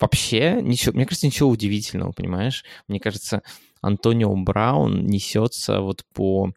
[0.00, 2.64] вообще, ничего, мне кажется, ничего удивительного, понимаешь?
[2.88, 3.42] Мне кажется,
[3.82, 6.52] Антонио Браун несется вот по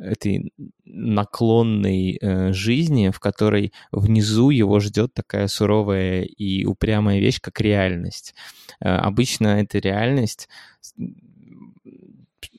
[0.00, 0.52] этой
[0.84, 8.34] наклонной э, жизни, в которой внизу его ждет такая суровая и упрямая вещь, как реальность.
[8.80, 10.48] Э, обычно эта реальность,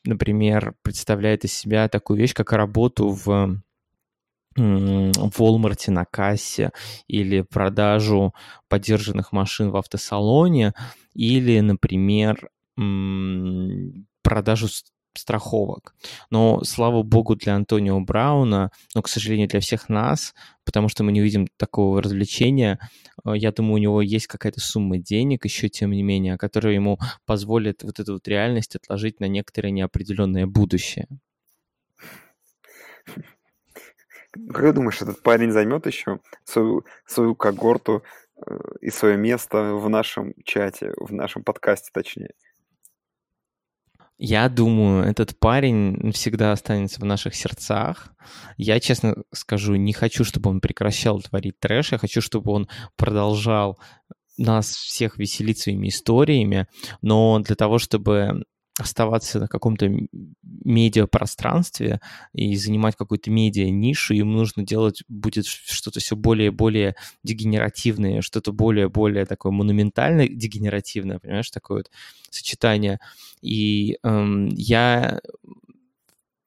[0.05, 3.61] например, представляет из себя такую вещь, как работу в
[4.57, 6.71] в Walmart на кассе
[7.07, 8.33] или продажу
[8.67, 10.73] поддержанных машин в автосалоне
[11.13, 12.49] или, например,
[14.21, 14.67] продажу
[15.13, 15.93] страховок.
[16.29, 21.11] Но, слава богу, для Антонио Брауна, но, к сожалению, для всех нас, потому что мы
[21.11, 22.79] не видим такого развлечения,
[23.25, 26.99] э, я думаю, у него есть какая-то сумма денег еще, тем не менее, которая ему
[27.25, 31.07] позволит вот эту вот реальность отложить на некоторое неопределенное будущее.
[34.53, 38.03] Как ты думаешь, этот парень займет еще свою, свою когорту
[38.37, 42.31] э, и свое место в нашем чате, в нашем подкасте, точнее?
[44.23, 48.13] Я думаю, этот парень всегда останется в наших сердцах.
[48.55, 51.91] Я, честно скажу, не хочу, чтобы он прекращал творить трэш.
[51.91, 53.79] Я хочу, чтобы он продолжал
[54.37, 56.67] нас всех веселить своими историями.
[57.01, 58.43] Но для того, чтобы
[58.81, 59.89] оставаться на каком-то
[60.41, 62.01] медиапространстве
[62.33, 68.51] и занимать какую-то медиа-нишу, им нужно делать будет что-то все более и более дегенеративное, что-то
[68.51, 71.91] более-более такое монументально дегенеративное, понимаешь, такое вот
[72.29, 72.99] сочетание.
[73.41, 75.21] И эм, я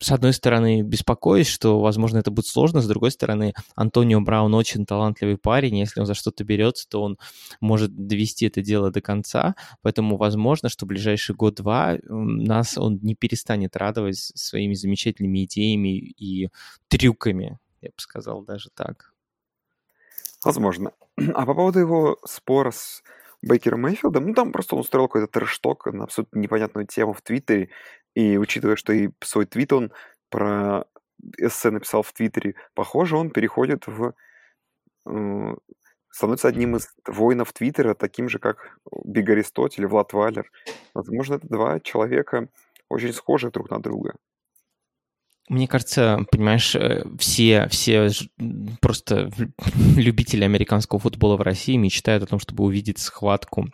[0.04, 4.84] с одной стороны, беспокоюсь, что, возможно, это будет сложно, с другой стороны, Антонио Браун очень
[4.84, 7.18] талантливый парень, если он за что-то берется, то он
[7.60, 13.14] может довести это дело до конца, поэтому возможно, что в ближайший год-два нас он не
[13.14, 16.50] перестанет радовать своими замечательными идеями и
[16.88, 19.14] трюками, я бы сказал даже так.
[20.44, 20.92] Возможно.
[21.34, 23.02] А по поводу его спора с
[23.40, 27.70] Бейкером Мейфилдом, ну там просто он устроил какой-то трэш-ток на абсолютно непонятную тему в Твиттере,
[28.14, 29.92] и учитывая, что и свой твит он
[30.30, 30.84] про
[31.38, 34.14] эссе написал в Твиттере, похоже, он переходит в...
[35.06, 35.54] Э,
[36.10, 40.50] становится одним из воинов Твиттера, таким же, как Биг Аристотель, Влад Валер.
[40.94, 42.48] Возможно, это два человека
[42.88, 44.14] очень схожих друг на друга.
[45.48, 48.08] Мне кажется, понимаешь, э, все, все
[48.80, 49.30] просто
[49.96, 53.68] любители американского футбола в России мечтают о том, чтобы увидеть схватку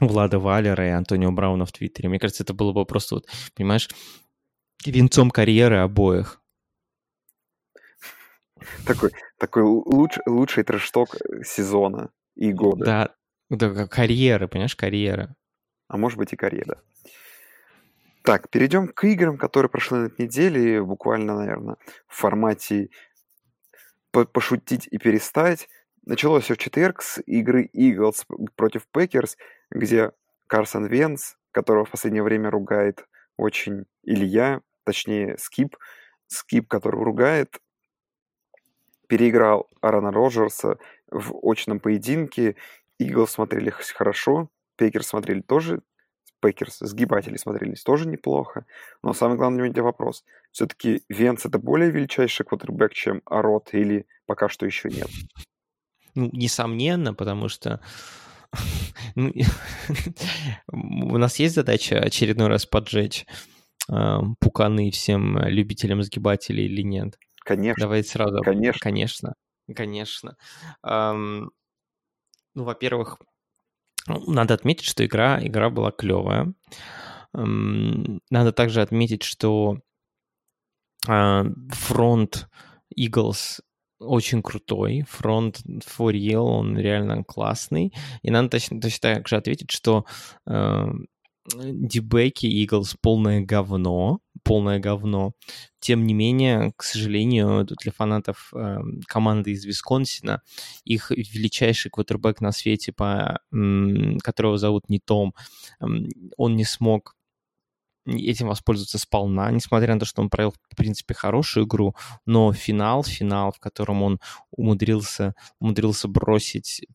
[0.00, 2.08] Влада Валера и Антонио Брауна в Твиттере.
[2.08, 3.88] Мне кажется, это было бы просто, вот, понимаешь,
[4.84, 6.40] венцом карьеры обоих.
[8.86, 12.84] Такой, такой луч, лучший trash talk сезона и года.
[12.84, 13.14] Да,
[13.50, 15.34] да, карьеры, понимаешь, карьера.
[15.88, 16.82] А может быть и карьера.
[18.22, 21.76] Так, перейдем к играм, которые прошли на этой неделе, буквально, наверное,
[22.08, 22.90] в формате
[24.10, 25.68] пошутить и перестать.
[26.06, 29.36] Началось все в четверг с игры Eagles против Packers,
[29.72, 30.12] где
[30.46, 33.04] Карсон Вентц, которого в последнее время ругает
[33.36, 35.76] очень Илья, точнее Скип,
[36.28, 37.60] Скип, который ругает,
[39.08, 40.78] переиграл Аарона Роджерса
[41.10, 42.54] в очном поединке.
[43.02, 45.82] Eagles смотрели хорошо, Packers смотрели тоже
[46.40, 48.64] Packers, сгибатели смотрелись тоже неплохо.
[49.02, 50.24] Но самый главный у меня вопрос.
[50.52, 55.08] Все-таки Вентц это более величайший квотербек, чем Арон, или пока что еще нет?
[56.16, 57.80] Ну, несомненно, потому что
[59.14, 59.32] ну,
[60.72, 63.26] у нас есть задача очередной раз поджечь
[63.90, 67.18] э, пуканы всем любителям сгибателей или нет?
[67.44, 67.80] Конечно.
[67.80, 68.40] Давайте сразу.
[68.42, 68.80] Конечно.
[68.80, 69.34] Конечно.
[69.74, 70.36] Конечно.
[70.84, 71.50] Эм,
[72.54, 73.18] ну, во-первых,
[74.06, 76.52] надо отметить, что игра, игра была клевая.
[77.34, 79.78] Эм, надо также отметить, что
[81.08, 82.48] А, фронт
[82.98, 83.60] Eagles
[83.98, 87.92] очень крутой, фронт for real, он реально классный.
[88.22, 90.04] И надо точно, точно так же ответить, что
[90.46, 90.86] э,
[91.54, 95.32] дебеки Eagles полное говно, полное говно.
[95.80, 100.42] Тем не менее, к сожалению, для фанатов э, команды из Висконсина,
[100.84, 105.34] их величайший квотербек на свете, по, э, которого зовут не Том,
[105.80, 105.86] э,
[106.36, 107.14] он не смог
[108.06, 113.02] этим воспользоваться сполна, несмотря на то, что он провел, в принципе, хорошую игру, но финал,
[113.02, 116.86] финал, в котором он умудрился, умудрился бросить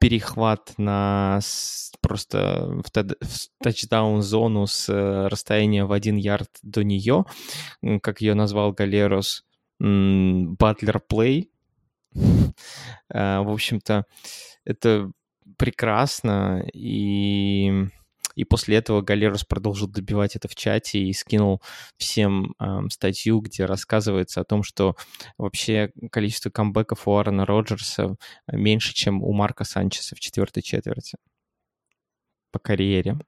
[0.00, 1.40] перехват на
[2.02, 2.90] просто в,
[3.62, 7.24] тачдаун-зону с э, расстояния в один ярд до нее,
[8.02, 9.44] как ее назвал Галерос,
[9.80, 11.50] батлер плей.
[12.14, 12.18] Э,
[13.40, 14.04] в общем-то,
[14.66, 15.10] это
[15.56, 17.88] прекрасно, и
[18.34, 21.62] и после этого Галерус продолжил добивать это в чате и скинул
[21.96, 24.96] всем э, статью, где рассказывается о том, что
[25.38, 28.16] вообще количество камбэков у Аарона Роджерса
[28.50, 31.16] меньше, чем у Марка Санчеса в четвертой четверти
[32.50, 33.18] по карьере.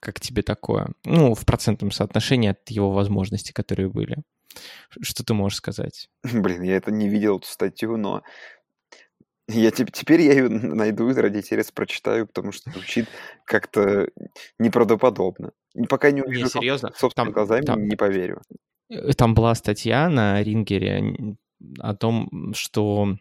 [0.00, 0.88] Как тебе такое?
[1.04, 4.16] Ну, в процентном соотношении от его возможностей, которые были.
[5.00, 6.08] Что ты можешь сказать?
[6.22, 8.22] Блин, я это не видел, эту статью, но
[9.48, 13.08] я теперь я ее найду и ради интереса прочитаю, потому что звучит
[13.44, 14.08] как-то
[14.58, 15.52] неправдоподобно.
[15.88, 16.92] Пока не увижу не, серьезно?
[16.96, 18.42] собственными там, глазами, там, не поверю.
[18.90, 21.36] Э, там была статья на Рингере
[21.78, 23.16] о том, что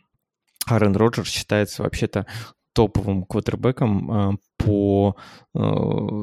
[0.65, 2.25] Аарон Роджерс считается вообще-то
[2.73, 5.17] топовым квотербеком э, по
[5.53, 5.59] э,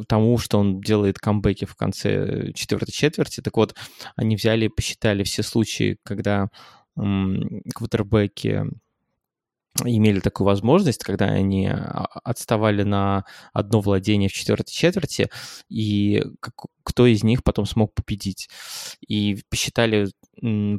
[0.08, 3.40] тому, что он делает камбэки в конце четвертой четверти.
[3.40, 3.74] Так вот,
[4.16, 6.48] они взяли и посчитали все случаи, когда
[6.96, 8.64] квотербеки
[9.85, 15.30] имели такую возможность, когда они а, отставали на одно владение в четвертой четверти,
[15.68, 16.22] и
[16.83, 18.48] кто из них потом смог победить.
[19.06, 20.09] И посчитали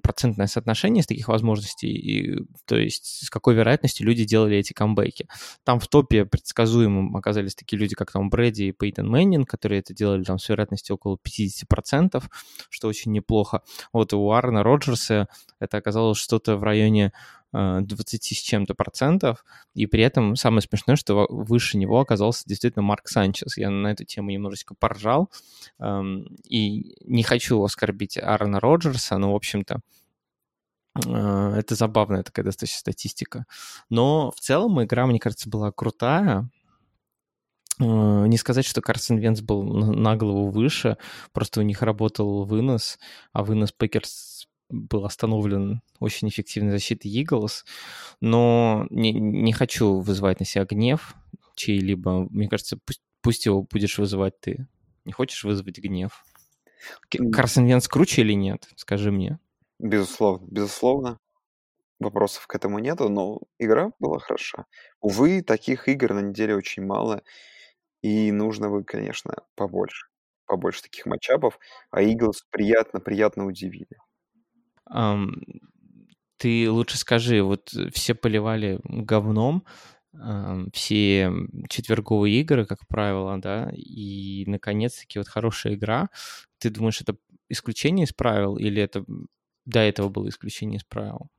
[0.02, 5.28] процентное соотношение из таких возможностей, и, то есть с какой вероятностью люди делали эти камбэки.
[5.64, 9.94] Там в топе предсказуемым оказались такие люди, как там Брэди и Пейтон Мэннин, которые это
[9.94, 12.24] делали там с вероятностью около 50%,
[12.70, 13.62] что очень неплохо.
[13.94, 15.28] Вот у Аарона Роджерса
[15.60, 17.14] это оказалось что-то в районе
[17.54, 23.08] 20 с чем-то процентов, и при этом самое смешное, что выше него оказался действительно Марк
[23.08, 23.58] Санчес.
[23.58, 25.30] Я на эту тему немножечко поржал,
[26.46, 29.82] и не хочу оскорбить Аарона Роджерса, но, в общем-то,
[31.06, 33.46] э, это забавная такая достаточно статистика.
[33.90, 36.50] Но в целом игра, мне кажется, была крутая.
[37.80, 40.98] Э, не сказать, что Карсон Вентц был на голову выше,
[41.32, 43.00] просто у них работал вынос,
[43.34, 44.31] а вынос Packers
[44.72, 47.64] был остановлен очень эффективной защитой Eagles,
[48.20, 51.16] но не, не хочу вызывать на себя гнев
[51.56, 52.28] чей-либо.
[52.30, 54.68] Мне кажется, пусть, пусть его будешь вызывать ты.
[55.06, 56.24] Не хочешь вызвать гнев?
[57.32, 58.68] Карсон Венс круче или нет?
[58.76, 59.40] Скажи мне.
[59.80, 61.20] Безусловно, безусловно.
[62.00, 64.66] Вопросов к этому нету, но игра была хороша.
[65.02, 67.22] Увы, таких игр на неделе очень мало,
[68.02, 70.08] и нужно бы, конечно, побольше.
[70.46, 71.60] Побольше таких матчапов,
[71.92, 73.98] а Иглс приятно-приятно удивили.
[76.38, 79.64] Ты лучше скажи, вот все поливали говном,
[80.74, 81.32] все
[81.70, 86.10] четверговые игры, как правило, да, и, наконец-таки, вот хорошая игра.
[86.58, 87.16] Ты думаешь, это
[87.48, 89.06] исключение из правил или это
[89.66, 91.30] до этого было исключение из правил?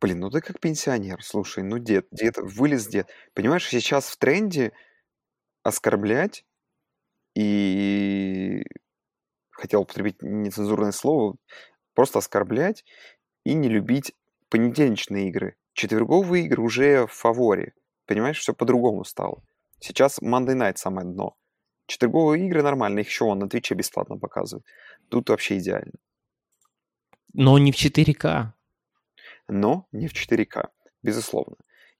[0.00, 3.10] Блин, ну ты как пенсионер, слушай, ну дед, дед, вылез дед.
[3.34, 4.72] Понимаешь, сейчас в тренде
[5.62, 6.46] оскорблять
[7.36, 8.64] и
[9.50, 11.36] хотел употребить нецензурное слово,
[11.94, 12.84] просто оскорблять
[13.44, 14.12] и не любить
[14.48, 15.56] понедельничные игры.
[15.72, 17.74] Четверговые игры уже в фаворе.
[18.06, 19.42] Понимаешь, все по-другому стало.
[19.78, 21.36] Сейчас Monday Night самое дно.
[21.86, 24.64] Четверговые игры нормально, их еще он на Твиче бесплатно показывает.
[25.08, 25.92] Тут вообще идеально.
[27.32, 28.52] Но не в 4К.
[29.48, 30.68] Но не в 4К,
[31.02, 31.56] безусловно.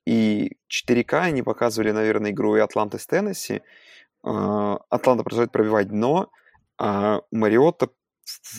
[0.07, 3.63] И 4К они показывали, наверное, игру и Атланты с Теннесси.
[4.23, 6.31] А, Атланта продолжает пробивать дно,
[6.79, 7.91] а Мариотта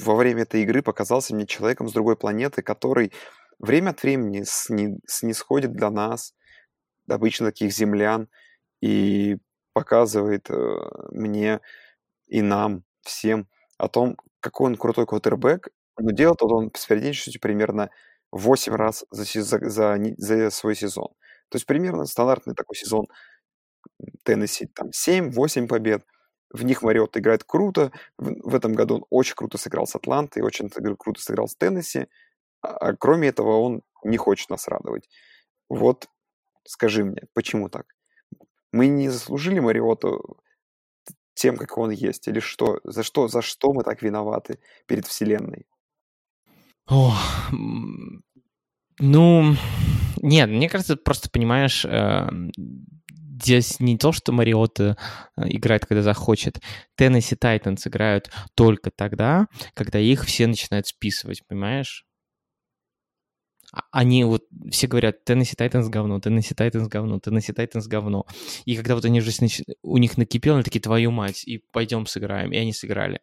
[0.03, 3.11] во время этой игры показался мне человеком с другой планеты, который
[3.59, 6.33] время от времени снисходит для нас,
[7.07, 8.27] обычно таких землян,
[8.81, 9.37] и
[9.73, 10.77] показывает э,
[11.11, 11.61] мне
[12.27, 13.47] и нам, всем,
[13.77, 17.89] о том, какой он крутой квотербек, но делает он с периодичностью примерно
[18.31, 21.09] 8 раз за, за, за, за свой сезон.
[21.49, 23.07] То есть примерно стандартный такой сезон
[24.23, 26.05] Теннесси, там 7-8 побед,
[26.51, 30.43] в них Мариот играет круто, в, в этом году он очень круто сыграл с Атлантой,
[30.43, 32.07] очень круто сыграл с Теннесси,
[32.61, 35.09] а, а кроме этого он не хочет нас радовать.
[35.69, 36.07] Вот
[36.63, 37.85] Скажи мне, почему так?
[38.71, 40.37] Мы не заслужили Мариоту
[41.33, 42.27] тем, как он есть?
[42.27, 42.79] Или что?
[42.83, 45.65] За что, за что мы так виноваты перед Вселенной?
[46.87, 47.15] О,
[48.99, 49.55] ну,
[50.17, 52.29] нет, мне кажется, просто понимаешь, э,
[53.41, 54.97] здесь не то, что Мариота
[55.37, 56.61] э, играет, когда захочет.
[56.95, 62.05] Теннесси Тайтанс играют только тогда, когда их все начинают списывать, понимаешь?
[63.73, 68.25] А, они вот все говорят, Теннесси Тайтанс говно, Теннесси Тайтанс говно, Теннесси Тайтанс говно.
[68.65, 69.31] И когда вот они уже
[69.81, 72.51] у них накипело, они такие, твою мать, и пойдем сыграем.
[72.51, 73.21] И они сыграли.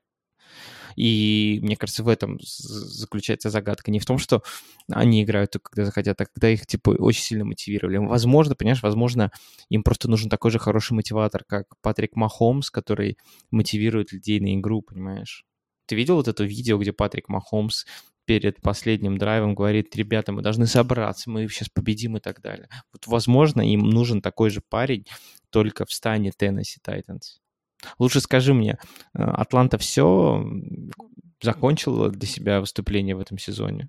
[0.99, 3.93] И мне кажется, в этом заключается загадка.
[3.93, 4.43] Не в том, что
[4.91, 7.99] они играют только когда захотят, а когда их, типа, очень сильно мотивировали.
[7.99, 9.31] Возможно, понимаешь, возможно,
[9.69, 13.17] им просто нужен такой же хороший мотиватор, как Патрик Махомс, который
[13.53, 15.45] мотивирует людей на игру, понимаешь?
[15.87, 17.85] Ты видел вот это видео, где Патрик Махомс
[18.25, 22.69] перед последним драйвом говорит, ребята, мы должны собраться, мы сейчас победим и так далее.
[22.93, 25.05] Вот, возможно, им нужен такой же парень,
[25.51, 27.39] только в стане Теннесси Тайтанс.
[27.99, 28.79] Лучше скажи мне,
[29.15, 30.45] э, Атланта все
[31.41, 33.89] закончила для себя выступление в этом сезоне?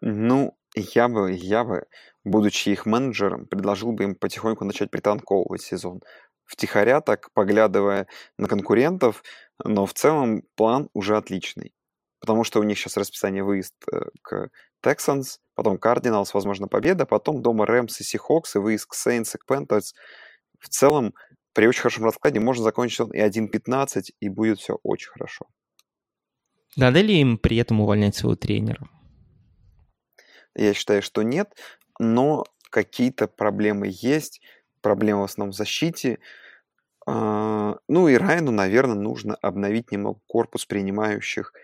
[0.00, 1.84] Ну, я бы, я бы,
[2.24, 6.00] будучи их менеджером, предложил бы им потихоньку начать пританковывать сезон.
[6.44, 8.06] Втихаря так, поглядывая
[8.38, 9.22] на конкурентов,
[9.64, 11.72] но в целом план уже отличный.
[12.20, 14.50] Потому что у них сейчас расписание выезд э, к
[14.84, 19.38] Texans, потом Cardinals, возможно, победа, потом дома Рэмс и Сихокс, и выезд к Saints и
[19.38, 19.92] к Panthers.
[20.58, 21.14] В целом
[21.56, 25.46] при очень хорошем раскладе можно закончить он и 1.15, и будет все очень хорошо.
[26.76, 28.90] Надо ли им при этом увольнять своего тренера?
[30.54, 31.56] Я считаю, что нет,
[31.98, 34.42] но какие-то проблемы есть.
[34.82, 36.18] Проблемы в основном в защите.
[37.06, 41.54] А, ну и Райну, наверное, нужно обновить немного корпус принимающих,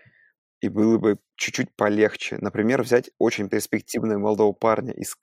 [0.59, 2.39] и было бы чуть-чуть полегче.
[2.41, 5.15] Например, взять очень перспективного молодого парня из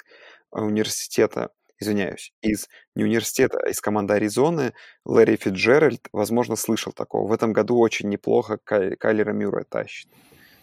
[0.53, 1.51] университета
[1.81, 4.75] извиняюсь, из не университета, а из команды Аризоны,
[5.05, 7.29] Лэри Фитджеральд, возможно, слышал такого.
[7.29, 10.09] В этом году очень неплохо Кай, Кайлера Мюррея тащит.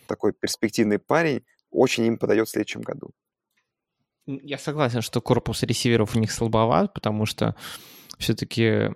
[0.08, 3.12] Такой перспективный парень, очень им подает в следующем году.
[4.26, 7.56] Я согласен, что корпус ресиверов у них слабоват, потому что
[8.18, 8.92] все-таки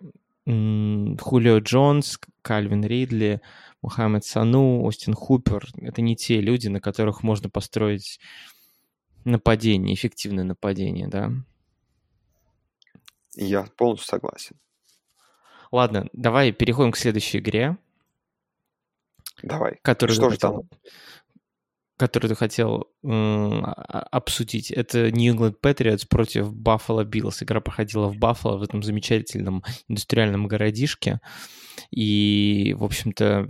[0.45, 3.41] Хулио Джонс, Кальвин Ридли,
[3.81, 8.19] Мухаммед Сану, Остин Хупер— это не те люди, на которых можно построить
[9.23, 11.31] нападение, эффективное нападение, да.
[13.35, 14.55] Я полностью согласен.
[15.71, 17.77] Ладно, давай переходим к следующей игре.
[19.41, 19.79] Давай.
[19.81, 20.69] Которую Что же там?
[21.97, 24.71] Которую ты хотел э, обсудить.
[24.71, 27.43] Это New England Patriots против Buffalo Bills.
[27.43, 31.21] Игра проходила в Баффало, в этом замечательном индустриальном городишке.
[31.91, 33.49] И, в общем-то,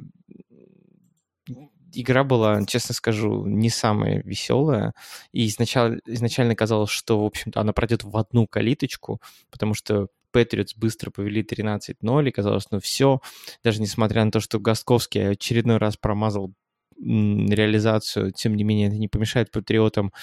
[1.93, 4.93] игра была, честно скажу, не самая веселая.
[5.31, 10.75] И изначально, изначально казалось, что, в общем-то, она пройдет в одну калиточку, потому что Патриотс
[10.75, 13.19] быстро повели 13-0, и казалось, ну все,
[13.63, 16.53] даже несмотря на то, что Гостковский очередной раз промазал
[16.97, 20.13] реализацию, тем не менее это не помешает Патриотам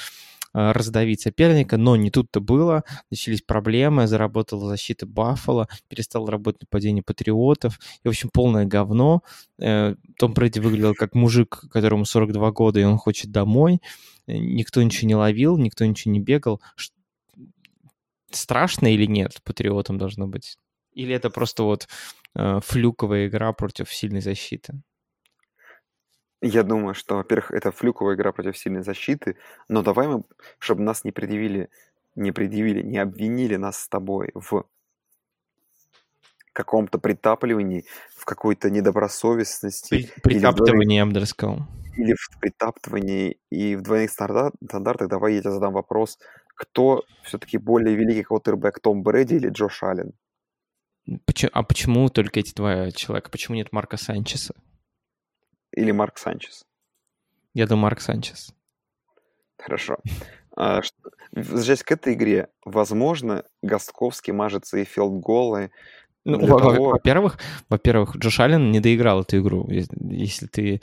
[0.52, 2.84] раздавить соперника, но не тут-то было.
[3.10, 7.78] Начались проблемы, заработала защита Баффала, перестало работать нападение Патриотов.
[8.02, 9.22] И, в общем, полное говно.
[9.60, 13.80] Э, Том Брэди выглядел как мужик, которому 42 года, и он хочет домой.
[14.26, 16.60] Э, никто ничего не ловил, никто ничего не бегал.
[18.30, 20.58] Страшно или нет Патриотам должно быть?
[20.92, 21.88] Или это просто вот
[22.34, 24.82] флюковая игра против сильной защиты?
[26.40, 29.36] Я думаю, что, во-первых, это флюковая игра против сильной защиты,
[29.68, 30.22] но давай мы,
[30.58, 31.68] чтобы нас не предъявили,
[32.14, 34.64] не предъявили, не обвинили нас с тобой в
[36.52, 37.84] каком-то притапливании,
[38.16, 40.10] в какой-то недобросовестности.
[40.22, 41.60] При, притаптывании, я бы сказал.
[41.96, 45.08] Или в притаптывании и в двойных стандартах.
[45.08, 46.18] Давай я тебе задам вопрос.
[46.54, 50.12] Кто все-таки более великий квотербек, Том Брэди или Джош Аллен?
[51.52, 53.30] А почему только эти два человека?
[53.30, 54.54] Почему нет Марка Санчеса?
[55.78, 56.64] Или Марк Санчес?
[57.54, 58.54] Я думаю, Марк Санчес.
[59.58, 59.96] Хорошо.
[60.56, 60.80] А,
[61.32, 65.70] возвращаясь к этой игре, возможно, Гостковский мажется и филдголы.
[66.24, 70.80] Ну, во-первых, во-первых, Джош Аллен не доиграл эту игру, если ты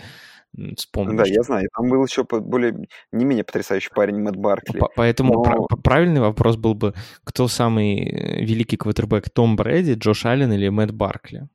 [0.76, 1.18] вспомнишь.
[1.18, 1.68] Да, я знаю.
[1.76, 4.82] Там был еще более, не менее потрясающий парень Мэтт Баркли.
[4.96, 5.68] Поэтому но...
[5.84, 6.94] правильный вопрос был бы,
[7.24, 11.48] кто самый э, великий квотербек, Том Брэди, Джош Аллен или Мэтт Баркли?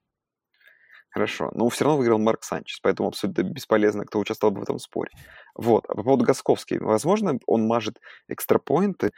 [1.10, 1.50] Хорошо.
[1.54, 5.10] Но все равно выиграл Марк Санчес, поэтому абсолютно бесполезно, кто участвовал бы в этом споре.
[5.56, 5.84] Вот.
[5.88, 6.78] А по поводу Госковский.
[6.78, 7.98] Возможно, он мажет
[8.28, 9.10] экстрапоинты,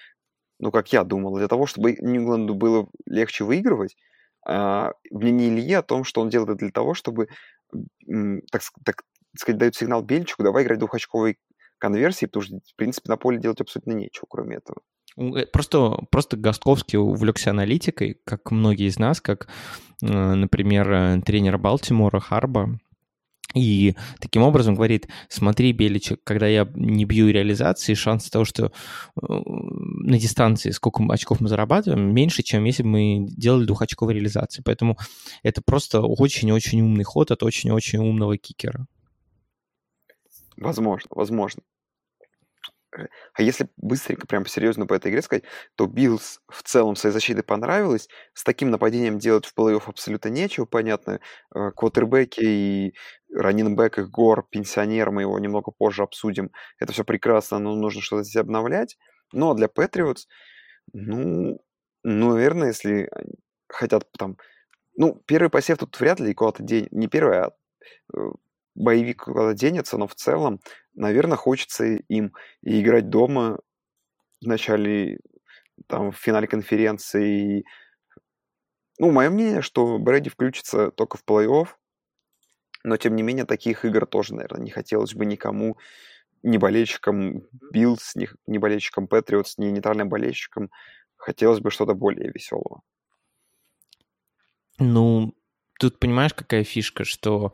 [0.58, 3.96] ну, как я думал, для того, чтобы Нью-Ингланду было легче выигрывать.
[4.46, 7.28] А, мнение Ильи о том, что он делает это для того, чтобы,
[8.52, 9.02] так, так
[9.36, 11.38] сказать, дают сигнал Бельчику, давай играть двухочковой
[11.78, 14.80] конверсии, потому что, в принципе, на поле делать абсолютно нечего, кроме этого.
[15.16, 19.48] Э, просто, просто Гостковский увлекся аналитикой, как многие из нас, как
[20.00, 22.80] например, тренера Балтимора Харба,
[23.54, 28.70] и таким образом говорит, смотри, Беличек, когда я не бью реализации, шанс того, что э,
[29.20, 34.62] на дистанции сколько очков мы зарабатываем, меньше, чем если бы мы делали двухочковые реализации.
[34.64, 34.96] Поэтому
[35.42, 38.86] это просто очень-очень умный ход от очень-очень умного кикера.
[40.56, 41.62] Возможно, возможно.
[43.34, 45.44] А если быстренько, прям серьезно по этой игре сказать,
[45.76, 48.08] то Bills в целом своей защитой понравилось.
[48.34, 51.20] С таким нападением делать в плей-офф абсолютно нечего, понятно.
[51.54, 52.94] Э, квотербеки и
[53.34, 56.50] раннинбэк, их Гор, пенсионер, мы его немного позже обсудим.
[56.78, 58.98] Это все прекрасно, но нужно что-то здесь обновлять.
[59.32, 60.26] Но для Патриотс,
[60.92, 61.58] ну,
[62.04, 63.10] ну, наверное, если
[63.68, 64.36] хотят там...
[64.96, 66.88] Ну, первый посев тут вряд ли куда-то день...
[66.90, 67.52] Не первый, а
[68.16, 68.18] э,
[68.74, 70.60] боевик куда-то денется, но в целом,
[70.94, 73.58] наверное, хочется им и играть дома
[74.40, 75.18] в начале,
[75.86, 77.58] там, в финале конференции.
[77.58, 77.64] И...
[78.98, 81.68] Ну, мое мнение, что Брэди включится только в плей-офф,
[82.84, 85.78] но, тем не менее, таких игр тоже, наверное, не хотелось бы никому,
[86.42, 90.70] ни болельщикам Bills, ни, ни болельщикам Patriots, ни нейтральным болельщикам.
[91.16, 92.82] Хотелось бы что-то более веселого.
[94.78, 95.34] Ну,
[95.82, 97.52] тут понимаешь, какая фишка, что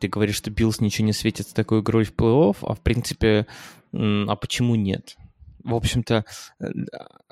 [0.00, 3.46] ты говоришь, что Bills ничего не светит с такой игрой в плей-офф, а в принципе,
[3.92, 5.16] а почему нет?
[5.62, 6.24] В общем-то,
[6.58, 6.66] э,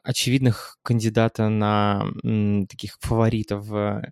[0.02, 2.04] очевидных кандидата на
[2.68, 4.02] таких фаворитов в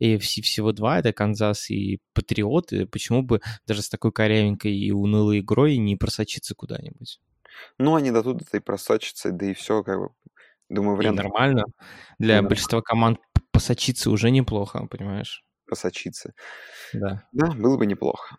[0.00, 2.86] AFC всего два, это Канзас и Патриоты.
[2.86, 7.20] Почему бы даже с такой корявенькой и унылой игрой не просочиться куда-нибудь?
[7.78, 10.08] Ну, они дадут это и просочатся, да и все, как бы,
[10.70, 11.20] думаю, вариант...
[11.20, 11.64] И нормально.
[12.18, 13.18] Для и большинства команд
[13.50, 15.44] посочиться уже неплохо, понимаешь?
[15.72, 16.34] Просочиться.
[16.92, 17.24] Да.
[17.32, 18.36] Да, было бы неплохо.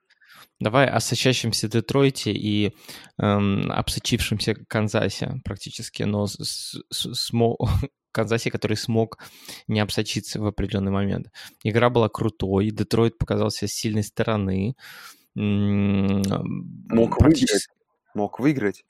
[0.59, 2.75] Давай о сочащемся Детройте и
[3.17, 7.57] эм, обсочившемся Канзасе практически, но с, с, смо...
[8.11, 9.17] Канзасе, который смог
[9.67, 11.31] не обсочиться в определенный момент.
[11.63, 14.75] Игра была крутой, Детройт показался с сильной стороны.
[15.33, 17.53] Мог практически...
[17.57, 17.67] выиграть.
[18.13, 18.83] Мог выиграть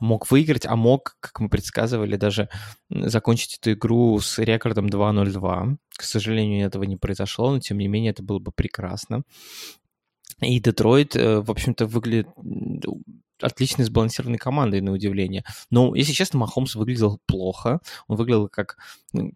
[0.00, 2.48] мог выиграть, а мог, как мы предсказывали, даже
[2.88, 5.76] закончить эту игру с рекордом 2-0-2.
[6.00, 9.22] К сожалению, этого не произошло, но тем не менее это было бы прекрасно.
[10.40, 12.26] И Детройт, э, в общем-то, выглядит
[13.42, 15.44] отличной сбалансированной командой, на удивление.
[15.70, 17.80] Но, если честно, Махомс выглядел плохо.
[18.06, 18.76] Он выглядел как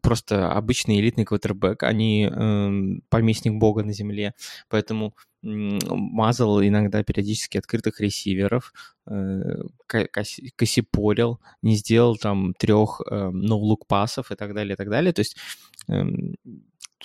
[0.01, 4.33] просто обычный элитный квотербек, а не э, поместник бога на земле.
[4.71, 8.73] Поэтому э, мазал иногда периодически открытых ресиверов,
[9.07, 9.41] э,
[9.87, 15.13] косипорил, не сделал там трех э, ноу-лук пасов и так далее, и так далее.
[15.13, 15.37] То есть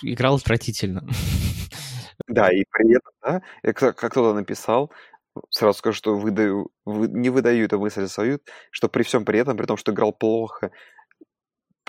[0.02, 1.06] играл отвратительно.
[2.28, 4.92] Да, и при этом, да, как кто-то написал,
[5.48, 9.56] сразу скажу, что выдаю, вы, не выдаю эту мысль свою, что при всем при этом,
[9.56, 10.70] при том, что играл плохо,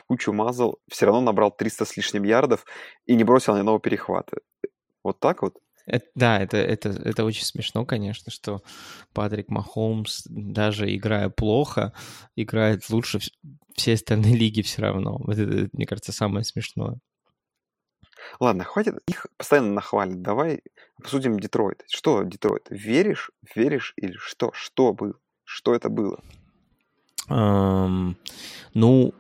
[0.08, 2.66] кучу мазал, все равно набрал 300 с лишним ярдов
[3.06, 4.38] и не бросил ни одного перехвата.
[5.04, 5.58] Вот так вот?
[5.86, 8.62] Это, да, это, это, это очень смешно, конечно, что
[9.14, 11.94] Патрик Махомс, даже играя плохо,
[12.36, 13.20] играет лучше
[13.76, 15.22] всей остальной лиги все равно.
[15.28, 17.00] Это, это, мне кажется, самое смешное.
[18.40, 20.22] Ладно, хватит их постоянно нахвалить.
[20.22, 20.62] Давай
[21.00, 21.84] обсудим Детройт.
[21.90, 22.68] Что Детройт?
[22.70, 23.32] Веришь?
[23.56, 24.52] Веришь или что?
[24.54, 25.16] Что было?
[25.44, 26.20] Что это было?
[27.30, 28.16] Um,
[28.74, 29.14] ну,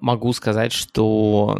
[0.00, 1.58] могу сказать, что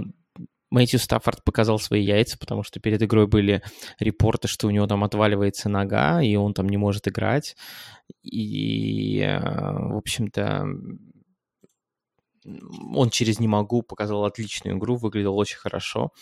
[0.71, 3.63] Мэтью Стаффорд показал свои яйца, потому что перед игрой были
[3.99, 7.57] репорты, что у него там отваливается нога, и он там не может играть.
[8.23, 10.67] И, э, в общем-то,
[12.95, 16.13] он через «не могу» показал отличную игру, выглядел очень хорошо.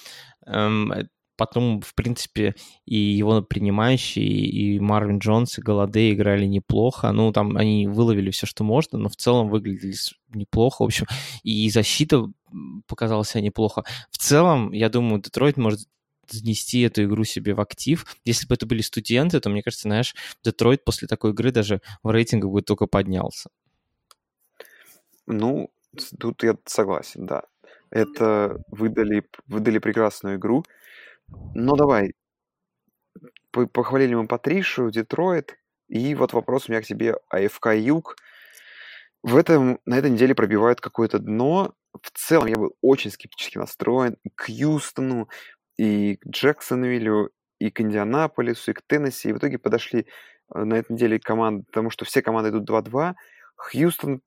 [0.47, 0.93] Эм,
[1.37, 7.13] потом, в принципе, и его принимающие, и Марвин Джонс, и Голоде играли неплохо.
[7.13, 9.95] Ну, там они выловили все, что можно, но в целом выглядели
[10.35, 10.83] неплохо.
[10.83, 11.07] В общем,
[11.45, 12.27] и защита
[12.87, 13.85] показала себя неплохо.
[14.11, 15.81] В целом, я думаю, Детройт может
[16.29, 18.05] занести эту игру себе в актив.
[18.25, 22.11] Если бы это были студенты, то, мне кажется, знаешь, Детройт после такой игры даже в
[22.11, 23.51] рейтингах бы только поднялся.
[25.27, 25.71] Ну,
[26.19, 27.45] Тут я согласен, да.
[27.91, 30.65] Это выдали, выдали прекрасную игру.
[31.55, 32.13] Но давай,
[33.51, 35.57] похвалили мы Патришу, Детройт,
[35.89, 38.17] и вот вопрос у меня к тебе, АФК Юг.
[39.23, 41.75] В этом, на этой неделе пробивают какое-то дно.
[41.93, 45.29] В целом я был очень скептически настроен и к Юстону,
[45.77, 49.31] и к Джексонвиллю, и к Индианаполису, и к Теннесси.
[49.31, 50.07] И в итоге подошли
[50.55, 53.15] э, на этой неделе команды, потому что все команды идут 2-2.
[53.57, 54.23] Хьюстон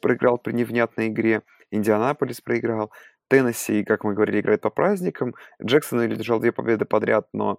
[0.00, 2.92] проиграл при невнятной игре, Индианаполис проиграл,
[3.28, 7.58] Теннесси, как мы говорили, играет по праздникам, Джексон держал две победы подряд, но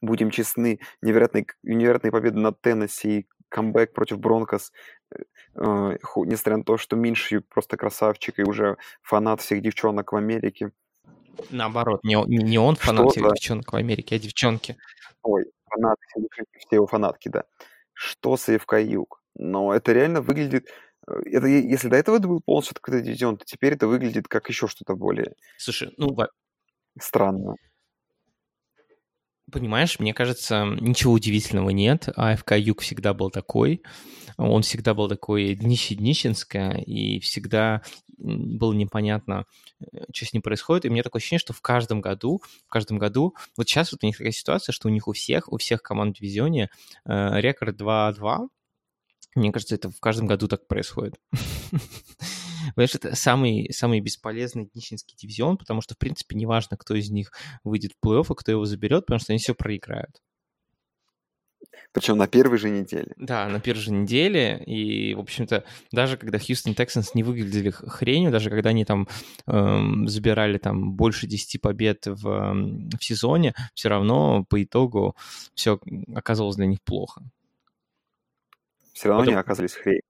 [0.00, 4.72] будем честны, невероятные, невероятные победы над Теннесси, камбэк против Бронкос,
[5.14, 5.22] э,
[5.54, 10.72] э несмотря на то, что Минши просто красавчик и уже фанат всех девчонок в Америке.
[11.50, 14.76] Наоборот, не, не он фанат всех девчонок в Америке, а девчонки.
[15.22, 17.44] Ой, фанаты, все все его фанатки, да.
[17.92, 19.22] Что с АФК Юг?
[19.34, 20.68] Но это реально выглядит...
[21.06, 24.48] э, Это, если до этого это был полностью открытый дивизион, то теперь это выглядит как
[24.48, 26.16] еще что-то более Слушай, ну,
[26.98, 27.56] странное.
[29.52, 32.08] Понимаешь, мне кажется, ничего удивительного нет.
[32.16, 33.82] АФК Юг всегда был такой.
[34.36, 37.82] Он всегда был такой днище-днищенское, и всегда
[38.16, 39.44] было непонятно,
[39.80, 40.84] э, что с ним происходит.
[40.84, 44.02] И у меня такое ощущение, что в каждом году, в каждом году, вот сейчас вот
[44.02, 46.70] у них такая ситуация, что у них у всех, у всех команд в дивизионе
[47.04, 48.48] э, рекорд 2-2.
[49.34, 51.14] Мне кажется, это в каждом году так происходит.
[52.74, 57.32] Понимаешь, это самый, самый бесполезный днищенский дивизион, потому что, в принципе, неважно, кто из них
[57.64, 60.20] выйдет в плей-офф, и кто его заберет, потому что они все проиграют.
[61.92, 63.12] Причем на первой же неделе.
[63.16, 68.30] Да, на первой же неделе, и, в общем-то, даже когда Хьюстон Texans не выглядели хренью,
[68.30, 69.08] даже когда они там
[69.46, 75.16] эм, забирали там больше 10 побед в, эм, в сезоне, все равно по итогу
[75.54, 75.80] все
[76.14, 77.22] оказалось для них плохо.
[78.92, 80.00] Все равно Потом- они оказались хрень.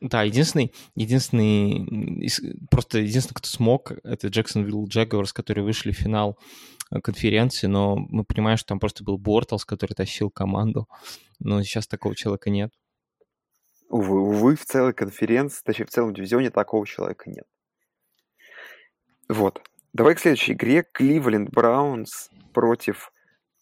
[0.00, 2.28] Да, единственный, единственный,
[2.70, 6.38] просто единственный, кто смог, это Джексонвилл Джагуарс, которые вышли в финал
[6.90, 10.88] э, конференции, но мы понимаем, что там просто был Бортлс, который тащил команду,
[11.38, 12.72] но сейчас такого человека нет.
[13.88, 17.46] Увы, увы, в целой конференции, точнее, в целом дивизионе такого человека нет.
[19.28, 19.62] Вот.
[19.92, 20.82] Давай к следующей игре.
[20.82, 23.12] Кливленд Браунс против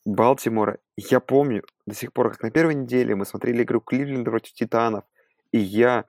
[0.04, 0.78] Балтимора.
[0.96, 5.04] Я помню до сих пор, как на первой неделе мы смотрели игру Кливленда против Титанов,
[5.52, 6.06] и я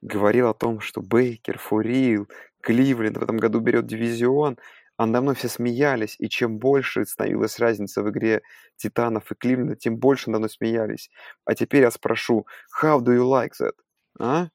[0.00, 2.28] говорил о том, что Бейкер, Фурил,
[2.60, 4.58] Кливленд в этом году берет дивизион,
[4.96, 8.42] а надо мной все смеялись, и чем больше становилась разница в игре
[8.76, 11.10] Титанов и Кливленда, тем больше надо мной смеялись.
[11.44, 12.46] А теперь я спрошу,
[12.82, 13.74] how do you like that?
[14.18, 14.48] А?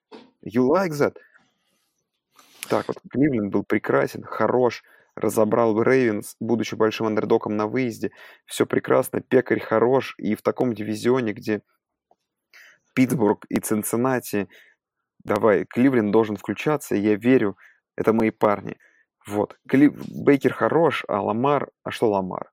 [0.46, 1.16] You like that?
[2.70, 4.84] Так вот, Кливленд был прекрасен, хорош,
[5.16, 8.12] разобрал Рейвенс, будучи большим андердоком на выезде.
[8.46, 11.62] Все прекрасно, пекарь хорош, и в таком дивизионе, где
[12.94, 14.48] Питтсбург и Цинциннати,
[15.24, 17.58] давай, Кливленд должен включаться, я верю,
[17.96, 18.78] это мои парни.
[19.28, 19.90] Вот, Кли...
[19.90, 22.52] Бейкер хорош, а Ламар, а что Ламар?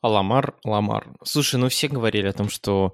[0.00, 1.14] А Ламар, Ламар.
[1.22, 2.92] Слушай, ну все говорили о том, что...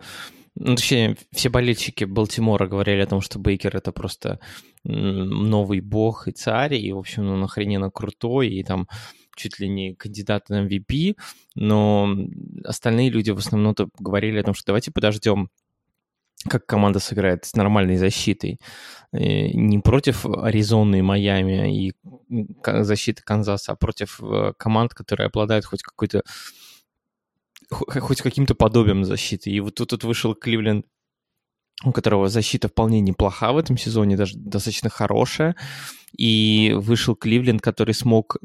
[0.61, 4.41] Ну, точнее, все болельщики Балтимора говорили о том, что Бейкер это просто
[4.83, 8.89] новый бог и царь, и, в общем, он охрененно крутой, и там
[9.39, 11.16] чуть ли не кандидат на MVP,
[11.55, 12.14] но
[12.64, 15.49] остальные люди в основном говорили о том, что давайте подождем,
[16.49, 18.61] как команда сыграет с нормальной защитой.
[19.12, 21.95] Э, Не против Аризоны и Майами и
[22.64, 26.22] защиты Канзаса, а против э, команд, которые обладают хоть какой-то
[27.70, 29.51] хо- хоть каким-то подобием защиты.
[29.51, 30.86] И вот тут, тут вышел Кливленд,
[31.84, 35.57] у которого защита вполне неплоха в этом сезоне, даже достаточно хорошая.
[36.16, 38.36] И вышел Кливленд, который смог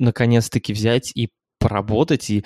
[0.00, 1.30] наконец-таки взять и
[1.60, 2.44] поработать и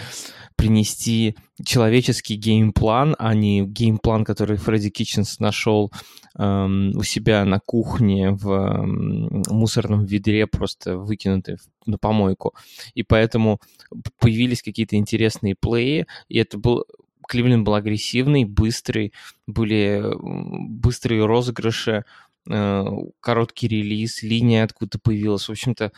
[0.56, 5.92] принести человеческий game plan, а не game plan, который Фредди Китченс нашел
[6.36, 12.54] эм, у себя на кухне в эм, мусорном ведре, просто выкинутый на помойку.
[12.94, 13.60] И поэтому
[14.18, 16.84] появились какие-то интересные плеи, и это был
[17.26, 19.12] Кливленд был агрессивный, быстрый,
[19.46, 22.04] были быстрые розыгрыши,
[22.50, 22.84] э,
[23.20, 25.48] короткий релиз, линия откуда появилась.
[25.48, 25.92] В общем-то,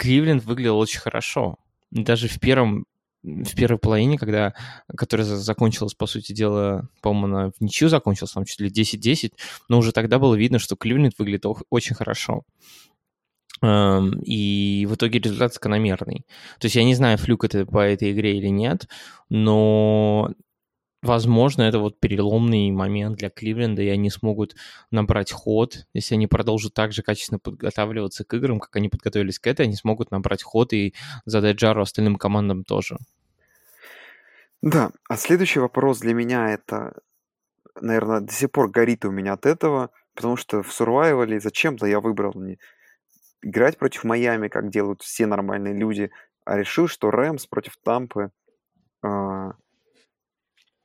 [0.00, 1.56] Кливленд выглядел очень хорошо.
[1.90, 2.86] Даже в первом
[3.22, 4.54] в первой половине, когда,
[4.96, 9.34] которая за- закончилась, по сути дела, по-моему, она в ничью закончилась, там чуть ли 10-10,
[9.68, 12.44] но уже тогда было видно, что Кливленд выглядит очень хорошо.
[13.62, 16.24] Эм, И в итоге результат закономерный.
[16.58, 18.88] То есть я не знаю, флюк это по этой игре или нет,
[19.28, 20.30] но
[21.02, 24.56] возможно, это вот переломный момент для Кливленда, и они смогут
[24.90, 25.86] набрать ход.
[25.94, 29.74] Если они продолжат так же качественно подготавливаться к играм, как они подготовились к этой, они
[29.74, 30.94] смогут набрать ход и
[31.24, 32.98] задать жару остальным командам тоже.
[34.62, 37.00] Да, а следующий вопрос для меня это,
[37.80, 42.00] наверное, до сих пор горит у меня от этого, потому что в сурвайвале зачем-то я
[42.00, 42.58] выбрал не
[43.42, 46.10] играть против Майами, как делают все нормальные люди,
[46.44, 48.30] а решил, что Рэмс против Тампы
[49.02, 49.52] а,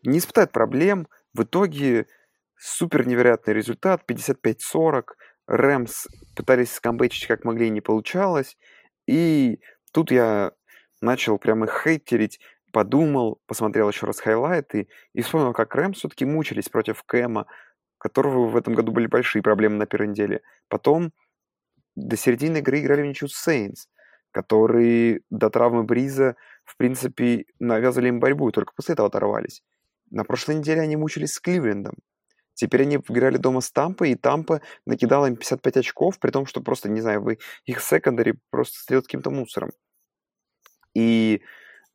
[0.06, 1.08] не испытает проблем.
[1.34, 2.08] В итоге
[2.58, 5.03] супер невероятный результат, 55-40.
[5.47, 8.58] Рэмс пытались скамбэчить как могли, не получалось.
[9.08, 9.60] И
[9.91, 10.53] тут я
[11.01, 12.39] начал прямо хейтерить,
[12.72, 17.45] подумал, посмотрел еще раз хайлайты и вспомнил, как Рэмс все-таки мучились против Кэма,
[17.97, 20.41] которого в этом году были большие проблемы на первой неделе.
[20.68, 21.12] Потом
[21.95, 23.88] до середины игры играли в ничью Сейнс,
[24.32, 26.36] которые до травмы Бриза,
[26.66, 29.64] в принципе, навязывали им борьбу, и только после этого оторвались.
[30.16, 31.95] На прошлой неделе они мучились с Кливлендом.
[32.53, 36.61] Теперь они играли дома с Тампой, и Тампа накидала им 55 очков, при том, что
[36.61, 39.72] просто, не знаю, вы их секондари просто стрелят каким-то мусором.
[40.93, 41.41] И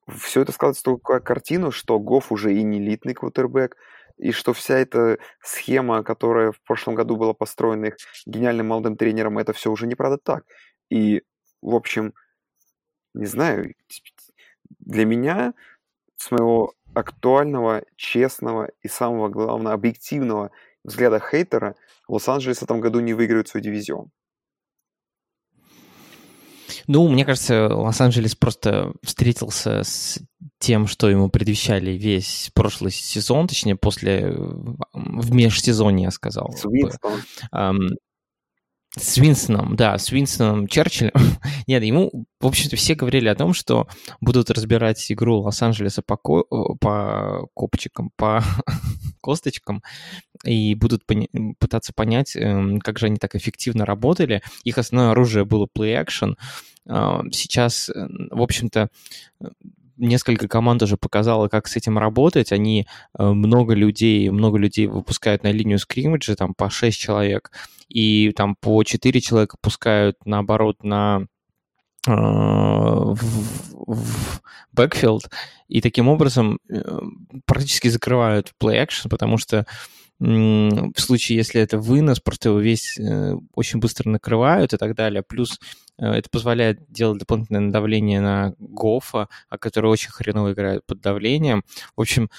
[0.06, 3.78] все это складывается такую картину, что Гоф уже и не элитный квотербек,
[4.18, 7.96] и что вся эта схема, которая в прошлом году была построена их
[8.26, 10.44] гениальным молодым тренером, это все уже неправда так.
[10.90, 11.22] И,
[11.62, 12.12] в общем,
[13.14, 13.72] не знаю,
[14.78, 15.54] для меня,
[16.16, 20.50] с моего актуального, честного и самого главного объективного
[20.84, 21.76] взгляда хейтера,
[22.08, 24.10] Лос-Анджелес в этом году не выиграет свой дивизион.
[26.86, 30.18] Ну, мне кажется, Лос-Анджелес просто встретился с
[30.58, 34.32] тем, что ему предвещали весь прошлый сезон, точнее, после
[34.92, 36.52] в межсезонье, я сказал.
[36.52, 36.64] С
[38.98, 41.12] с Винстоном, да, с Винстоном Черчиллем.
[41.66, 43.88] Нет, ему, в общем-то, все говорили о том, что
[44.20, 46.44] будут разбирать игру Лос-Анджелеса по, ко-
[46.80, 48.42] по копчикам, по
[49.20, 49.82] косточкам,
[50.44, 51.30] и будут пони-
[51.60, 54.42] пытаться понять, эм, как же они так эффективно работали.
[54.64, 56.34] Их основное оружие было play-action.
[56.88, 58.88] А, сейчас, э, в общем-то,
[60.00, 62.52] несколько команд уже показало, как с этим работать.
[62.52, 62.86] Они
[63.18, 67.52] э, много людей, много людей выпускают на линию скриммиджа, там по 6 человек,
[67.88, 71.26] и там по 4 человека пускают, наоборот, на
[72.06, 73.14] э, в,
[74.72, 75.30] бэкфилд,
[75.68, 76.82] и таким образом э,
[77.44, 79.66] практически закрывают play action, потому что
[80.22, 82.98] в случае, если это вынос, просто его весь
[83.54, 85.22] очень быстро накрывают и так далее.
[85.26, 85.58] Плюс
[86.00, 91.64] это позволяет делать дополнительное давление на Гофа, а который очень хреново играет под давлением.
[91.96, 92.30] В общем,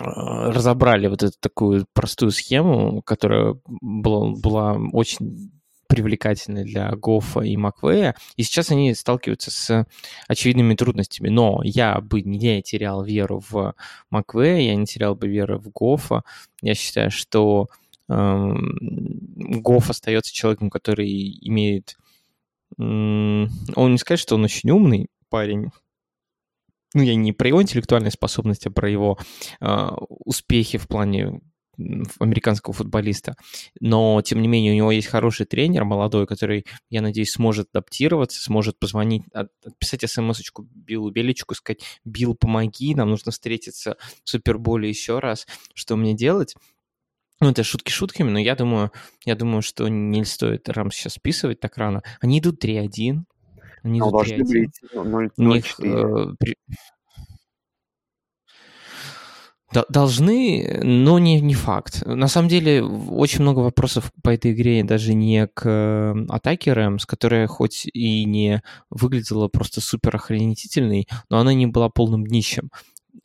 [0.00, 5.50] разобрали вот эту такую простую схему, которая была, была очень
[5.88, 9.86] привлекательной для Гофа и Маквея, и сейчас они сталкиваются с
[10.28, 11.30] очевидными трудностями.
[11.30, 13.74] Но я бы не терял веру в
[14.10, 16.22] Маквея, я не терял бы веры в Гофа.
[16.60, 17.68] Я считаю, что
[18.08, 21.96] Гоф остается человеком, который имеет...
[22.76, 25.70] Он не сказать, что он очень умный парень,
[26.94, 29.18] ну, я не про его интеллектуальные способности, а про его
[29.60, 31.40] э, успехи в плане
[32.18, 33.36] американского футболиста.
[33.80, 38.42] Но, тем не менее, у него есть хороший тренер, молодой, который, я надеюсь, сможет адаптироваться,
[38.42, 45.20] сможет позвонить, отписать смс-очку Биллу Беличку, сказать, Билл, помоги, нам нужно встретиться в Суперболе еще
[45.20, 46.54] раз, что мне делать?
[47.40, 48.90] Ну, это шутки шутками, но я думаю,
[49.24, 52.02] я думаю, что не стоит Рамс сейчас списывать так рано.
[52.20, 53.22] Они идут 3-1,
[53.84, 56.56] они ну, должны быть 0, У них, э, при...
[59.90, 62.04] Должны, но не, не факт.
[62.06, 67.46] На самом деле, очень много вопросов по этой игре даже не к атаке Рэмс, которая
[67.46, 72.70] хоть и не выглядела просто супер охренительной, но она не была полным днищем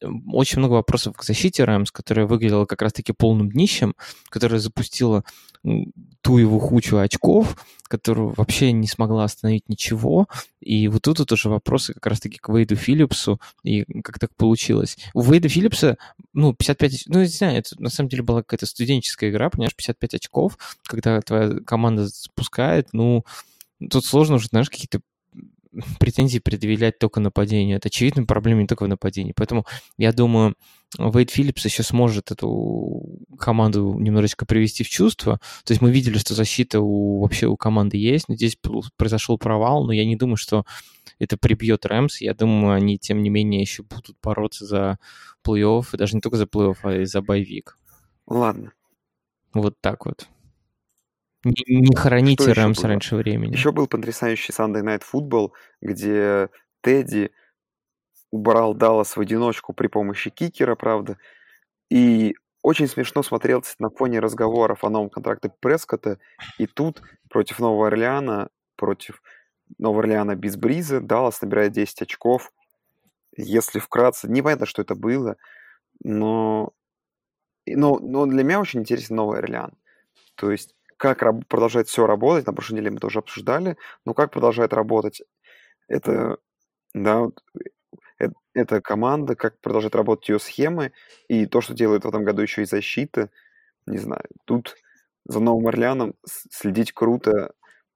[0.01, 3.95] очень много вопросов к защите Рэмс, которая выглядела как раз-таки полным днищем,
[4.29, 5.23] которая запустила
[6.21, 10.27] ту его хучу очков, которую вообще не смогла остановить ничего.
[10.59, 14.97] И вот тут вот уже вопросы как раз-таки к Вейду Филлипсу, и как так получилось.
[15.13, 15.97] У Вейда Филлипса,
[16.33, 20.15] ну, 55, ну, не знаю, это на самом деле была какая-то студенческая игра, понимаешь, 55
[20.15, 23.25] очков, когда твоя команда спускает, ну,
[23.89, 25.01] тут сложно уже, знаешь, какие-то
[25.99, 27.78] претензии предъявлять только нападению.
[27.78, 29.34] Это очевидно проблема не только в нападении.
[29.36, 29.65] Поэтому
[29.97, 30.55] я думаю,
[30.97, 35.39] Вейд Филлипс еще сможет эту команду немножечко привести в чувство.
[35.65, 38.57] То есть мы видели, что защита у, вообще у команды есть, но здесь
[38.97, 40.65] произошел провал, но я не думаю, что
[41.19, 42.21] это прибьет Рэмс.
[42.21, 44.99] Я думаю, они, тем не менее, еще будут бороться за
[45.45, 47.78] плей-офф, и даже не только за плей-офф, а и за боевик.
[48.28, 48.71] Ладно.
[49.53, 50.28] Вот так вот.
[51.43, 53.53] Не, не хороните Рэмс раньше времени.
[53.53, 56.49] Еще был потрясающий Sunday Night Football, где
[56.81, 57.31] Тедди
[58.31, 61.17] убрал Даллас в одиночку при помощи кикера, правда.
[61.89, 66.17] И очень смешно смотрелся на фоне разговоров о новом контракте Прескота.
[66.57, 69.21] И тут против Нового Орлеана, против
[69.77, 72.51] Нового Орлеана без Бриза, Даллас набирает 10 очков.
[73.35, 75.35] Если вкратце, непонятно, что это было,
[76.03, 76.71] но,
[77.65, 79.73] но, но для меня очень интересен Новый Орлеан.
[80.35, 80.73] То есть
[81.04, 83.76] как раб- продолжает все работать, на прошлой неделе мы тоже обсуждали,
[84.06, 85.22] но как продолжает работать
[85.89, 86.38] это,
[86.93, 87.28] да,
[88.22, 90.93] э, эта команда, как продолжает работать ее схемы,
[91.28, 93.30] и то, что делает в этом году еще и защита,
[93.86, 94.78] не знаю, тут
[95.26, 97.51] за Новым Орлеаном следить круто,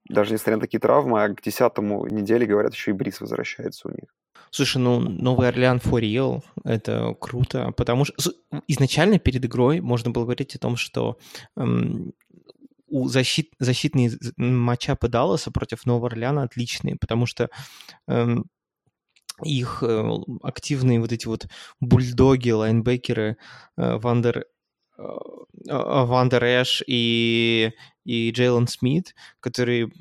[0.09, 3.91] даже несмотря на такие травмы, а к десятому неделе, говорят, еще и Брис возвращается у
[3.91, 4.09] них.
[4.51, 8.33] Слушай, ну, Новый Орлеан for real, это круто, потому что
[8.67, 11.17] изначально перед игрой можно было говорить о том, что
[11.55, 12.13] эм,
[12.87, 17.49] у защит, защитные matchup ы Далласа против Нового Орлеана отличные, потому что
[18.07, 18.45] эм,
[19.43, 20.11] их э,
[20.41, 21.47] активные вот эти вот
[21.79, 23.37] бульдоги, лайнбекеры,
[23.77, 24.45] э, Вандер
[25.67, 27.71] Вандер Эш и,
[28.03, 29.91] и Джейлон Смит, которые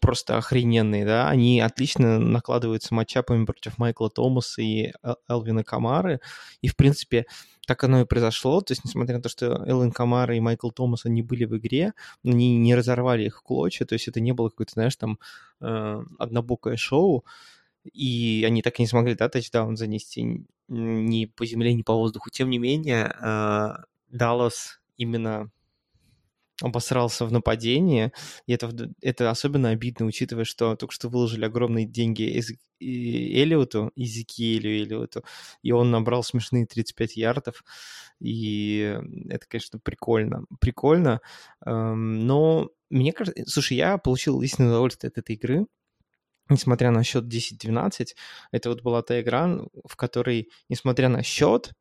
[0.00, 4.92] просто охрененные, да, они отлично накладываются matchup ами против Майкла Томаса и
[5.28, 6.20] Элвина Камары,
[6.62, 7.26] и, в принципе,
[7.66, 11.06] так оно и произошло, то есть, несмотря на то, что Элвин Камара и Майкл Томас,
[11.06, 11.92] они были в игре,
[12.24, 15.18] они не разорвали их в клочья, то есть это не было какое-то, знаешь, там,
[15.60, 17.24] э, однобокое шоу,
[17.92, 22.30] и они так и не смогли, да, тачдаун занести ни по земле, ни по воздуху.
[22.30, 23.74] Тем не менее, э,
[24.10, 25.50] Даллас именно
[26.64, 28.12] обосрался в нападении,
[28.46, 34.82] и это, это особенно обидно, учитывая, что только что выложили огромные деньги из, Элиоту, Изекиэлю
[34.82, 35.24] Элиоту,
[35.62, 37.64] и он набрал смешные 35 ярдов,
[38.20, 38.98] и
[39.28, 40.44] это, конечно, прикольно.
[40.60, 41.20] Прикольно,
[41.64, 43.44] эм, но мне кажется...
[43.46, 45.66] Слушай, я получил истинное удовольствие от этой игры,
[46.48, 48.14] несмотря на счет 10-12,
[48.52, 51.72] это вот была та игра, в которой, несмотря на счет,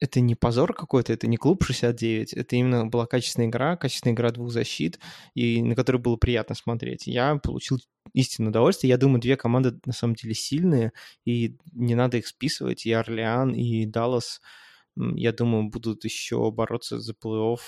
[0.00, 4.30] это не позор какой-то, это не клуб 69, это именно была качественная игра, качественная игра
[4.30, 4.98] двух защит,
[5.34, 7.06] и на которую было приятно смотреть.
[7.06, 7.78] Я получил
[8.14, 8.88] истинное удовольствие.
[8.88, 10.92] Я думаю, две команды на самом деле сильные,
[11.26, 12.86] и не надо их списывать.
[12.86, 14.40] И Орлеан, и Даллас,
[14.96, 17.60] я думаю, будут еще бороться за плей-офф,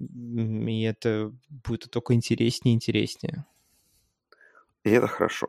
[0.00, 3.46] и это будет только интереснее и интереснее.
[4.82, 5.48] И это хорошо.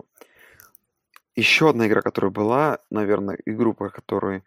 [1.35, 4.43] Еще одна игра, которая была, наверное, игру, про которую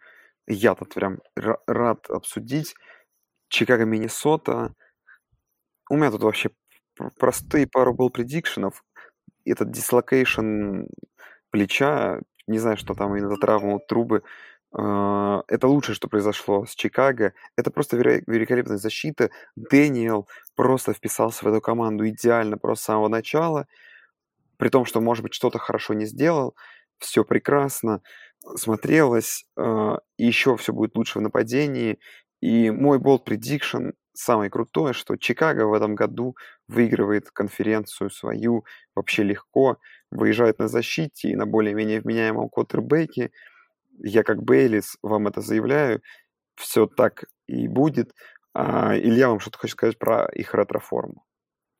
[0.47, 2.75] я тут прям рад обсудить.
[3.49, 4.73] Чикаго, Миннесота.
[5.89, 6.49] У меня тут вообще
[7.19, 8.83] простые пару был prediction ов.
[9.45, 10.83] Этот dislocation
[11.51, 14.23] плеча, не знаю, что там именно за травма у Трубы,
[14.73, 17.33] а, это лучшее, что произошло с Чикаго.
[17.55, 19.29] Это просто великолепная защита.
[19.55, 23.67] Дэниел просто вписался в эту команду идеально просто с самого начала.
[24.57, 26.55] При том, что, может быть, что-то хорошо не сделал.
[26.99, 28.01] Все прекрасно
[28.55, 31.99] смотрелось, э, и еще все будет лучше в нападении.
[32.41, 36.35] И мой болт prediction самый крутой, что Чикаго в этом году
[36.67, 39.77] выигрывает конференцию свою вообще легко,
[40.11, 43.31] выезжает на защите и на более-менее вменяемом квотербеке.
[43.99, 46.01] Я как Бейлис вам это заявляю,
[46.55, 48.13] все так и будет.
[48.53, 51.26] А, Илья вам что-то хочет сказать про их ретро-форму?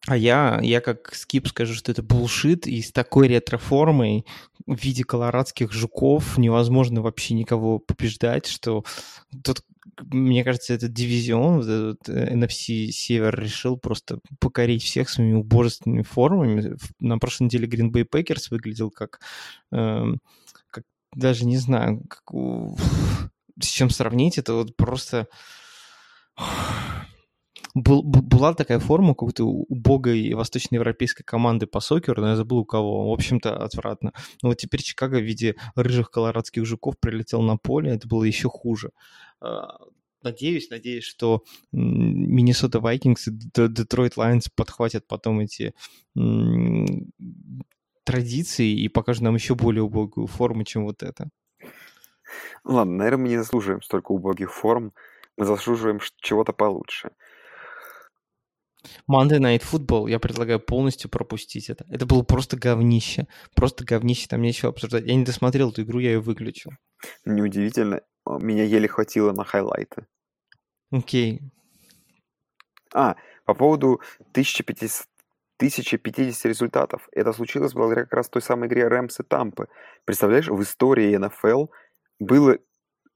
[0.07, 4.25] А я, я как скип скажу, что это булшит, и с такой ретроформой
[4.65, 8.85] в виде колорадских жуков невозможно вообще никого побеждать, что
[9.43, 9.63] тут,
[9.99, 16.77] мне кажется, этот дивизион, этот NFC Север решил просто покорить всех своими убожественными формами.
[17.01, 19.19] На прошлой неделе Green Bay Packers выглядел как,
[19.73, 20.05] э,
[20.71, 22.23] как даже не знаю, как,
[23.61, 25.27] с чем сравнить, это вот просто
[27.81, 33.09] был, была такая форма какой-то убогой восточноевропейской команды по сокеру, но я забыл у кого.
[33.09, 34.13] В общем-то, отвратно.
[34.41, 38.49] Но вот теперь Чикаго в виде рыжих колорадских жуков прилетел на поле, это было еще
[38.49, 38.91] хуже.
[39.39, 39.77] А,
[40.23, 45.73] надеюсь, надеюсь, что Миннесота Вайкингс и Детройт Лайонс подхватят потом эти
[48.03, 51.29] традиции и покажут нам еще более убогую форму, чем вот это.
[52.63, 54.93] Ладно, наверное, мы не заслуживаем столько убогих форм,
[55.37, 57.11] мы заслуживаем чего-то получше.
[59.09, 61.85] Monday Night Football, я предлагаю полностью пропустить это.
[61.89, 63.27] Это было просто говнище.
[63.55, 65.05] Просто говнище, там нечего обсуждать.
[65.05, 66.71] Я не досмотрел эту игру, я ее выключил.
[67.25, 68.01] Неудивительно.
[68.25, 70.05] Меня еле хватило на хайлайты.
[70.91, 71.41] Окей.
[72.93, 73.15] А,
[73.45, 75.07] по поводу 1050,
[75.57, 77.07] 1050 результатов.
[77.11, 79.67] Это случилось благодаря как раз той самой игре Рэмс и Тампы.
[80.05, 81.67] Представляешь, в истории НФЛ
[82.19, 82.57] было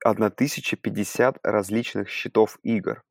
[0.03, 3.03] 1050 различных счетов игр.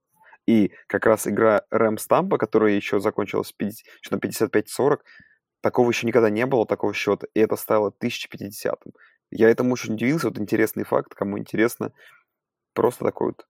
[0.51, 4.99] И как раз игра Рэм Стампа, которая еще закончилась 50, на 55-40,
[5.61, 8.93] такого еще никогда не было, такого счета, и это стало 1050-м.
[9.31, 11.93] Я этому очень удивился, вот интересный факт, кому интересно,
[12.75, 13.47] просто такой вот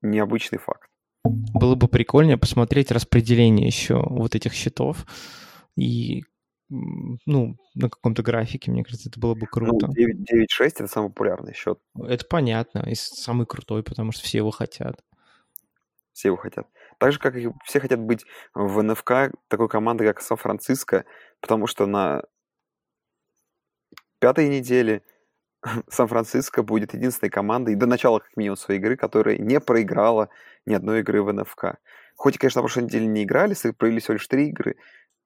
[0.00, 0.88] необычный факт.
[1.22, 5.06] Было бы прикольнее посмотреть распределение еще вот этих счетов
[5.76, 6.24] и
[6.68, 9.86] ну, на каком-то графике, мне кажется, это было бы ну, круто.
[9.86, 11.78] Ну, 9-6 это самый популярный счет.
[11.94, 15.04] Это понятно, и самый крутой, потому что все его хотят.
[16.12, 16.66] Все его хотят.
[16.98, 21.04] Так же, как и все хотят быть в НФК такой командой, как Сан-Франциско,
[21.40, 22.22] потому что на
[24.18, 25.02] пятой неделе
[25.88, 30.28] Сан-Франциско будет единственной командой, до начала как минимум своей игры, которая не проиграла
[30.66, 31.76] ни одной игры в НФК.
[32.14, 34.76] Хоть, конечно, на прошлой неделе не играли, провели всего лишь три игры.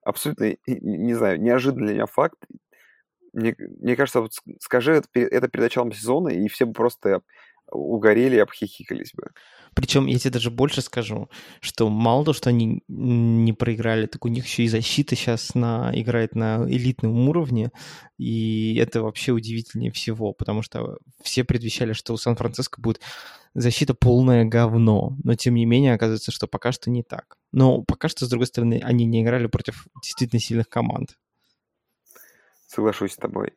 [0.03, 2.37] Абсолютно, не знаю, неожиданный для меня факт.
[3.33, 7.21] Мне, мне кажется, вот скажи это, это перед началом сезона, и все бы просто
[7.69, 9.31] угорели и обхихикались бы.
[9.77, 14.27] Причем я тебе даже больше скажу, что мало того, что они не проиграли, так у
[14.27, 17.69] них еще и защита сейчас на, играет на элитном уровне,
[18.17, 23.01] и это вообще удивительнее всего, потому что все предвещали, что у Сан-Франциско будет
[23.53, 27.37] защита полное говно, но тем не менее оказывается, что пока что не так.
[27.51, 31.19] Но пока что, с другой стороны, они не играли против действительно сильных команд.
[32.65, 33.53] Соглашусь с тобой.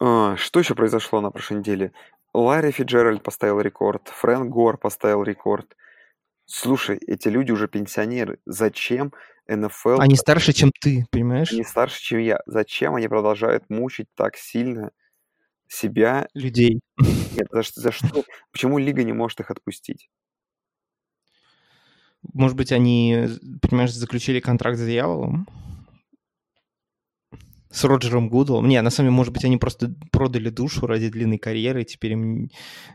[0.00, 1.92] А, что еще произошло на прошлой неделе?
[2.32, 5.76] Ларри Фиджеральд поставил рекорд, Фрэнк Гор поставил рекорд.
[6.46, 8.38] Слушай, эти люди уже пенсионеры.
[8.44, 9.12] Зачем
[9.48, 10.00] НФЛ...
[10.00, 11.52] Они старше, чем ты, понимаешь?
[11.52, 12.40] Они старше, чем я.
[12.46, 14.90] Зачем они продолжают мучить так сильно
[15.68, 16.28] себя?
[16.34, 16.80] Людей.
[16.98, 18.24] Нет, за, за что?
[18.52, 20.08] Почему Лига не может их отпустить?
[22.34, 23.28] Может быть, они,
[23.62, 25.46] понимаешь, заключили контракт с дьяволом?
[27.70, 28.68] С Роджером Гудвеллом.
[28.68, 32.12] Не, на самом деле, может быть, они просто продали душу ради длинной карьеры, и теперь
[32.12, 32.48] им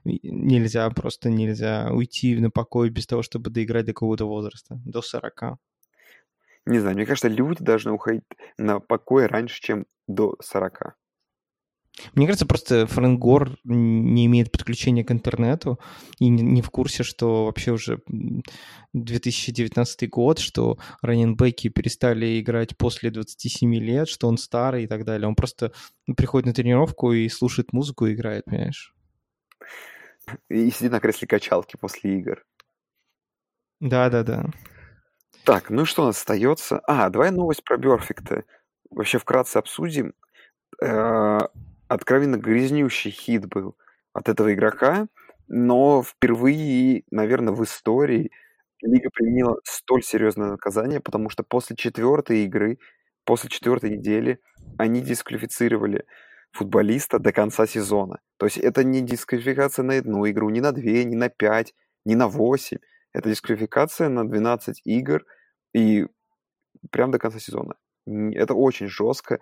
[0.03, 5.57] нельзя, просто нельзя уйти на покой без того, чтобы доиграть до какого-то возраста, до 40.
[6.65, 8.23] Не знаю, мне кажется, люди должны уходить
[8.57, 10.95] на покой раньше, чем до 40.
[12.14, 15.80] Мне кажется, просто Фрэнк Гор не имеет подключения к интернету
[16.20, 18.02] и не в курсе, что вообще уже
[18.93, 25.28] 2019 год, что раненбеки перестали играть после 27 лет, что он старый и так далее.
[25.28, 25.72] Он просто
[26.18, 28.93] приходит на тренировку и слушает музыку и играет, понимаешь?
[30.50, 32.43] И сидит на кресле качалки после игр.
[33.80, 34.48] Да-да-да.
[35.43, 36.80] Так, ну что у нас остается?
[36.80, 38.43] А, давай новость про Берфикта.
[38.89, 40.14] Вообще вкратце обсудим.
[41.96, 43.78] Откровенно грязнющий хит был
[44.12, 45.08] от этого игрока,
[45.48, 48.32] но впервые, наверное, в истории
[48.82, 52.80] Лига применила столь серьезное наказание, потому что после четвертой игры,
[53.24, 54.39] после четвертой недели
[54.78, 56.06] они дисквалифицировали
[56.52, 58.20] футболиста до конца сезона.
[58.38, 61.74] То есть это не дисквалификация на одну игру, не на две, не на пять,
[62.04, 62.80] не на восемь.
[63.14, 65.24] Это дисквалификация на 12 игр
[65.74, 66.08] и
[66.91, 67.76] прям до конца сезона.
[68.06, 69.39] Это очень жестко.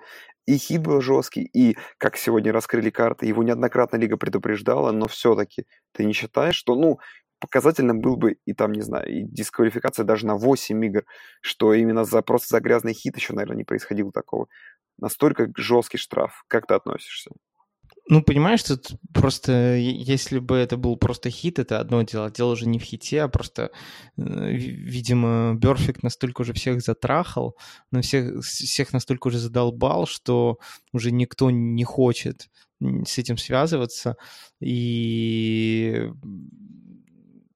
[0.48, 5.66] И хит был жесткий, и, как сегодня раскрыли карты, его неоднократно Лига предупреждала, но все-таки
[5.94, 7.00] ты не считаешь, что, ну,
[7.40, 11.04] показательным был бы и там, не знаю, и дисквалификация даже на 8 игр,
[11.42, 14.48] что именно за просто за грязный хит еще, наверное, не происходило такого.
[14.98, 16.44] Настолько жесткий штраф.
[16.48, 17.32] Как ты относишься?
[18.10, 22.30] Ну, понимаешь, тут просто, если бы это был просто хит, это одно дело.
[22.30, 23.72] Дело уже не в хите, а просто,
[24.18, 27.56] э, видимо, Берфик настолько уже всех затрахал,
[27.92, 30.60] но всех, всех настолько уже задолбал, что
[30.92, 32.50] уже никто не хочет
[33.06, 34.18] с этим связываться.
[34.60, 36.10] И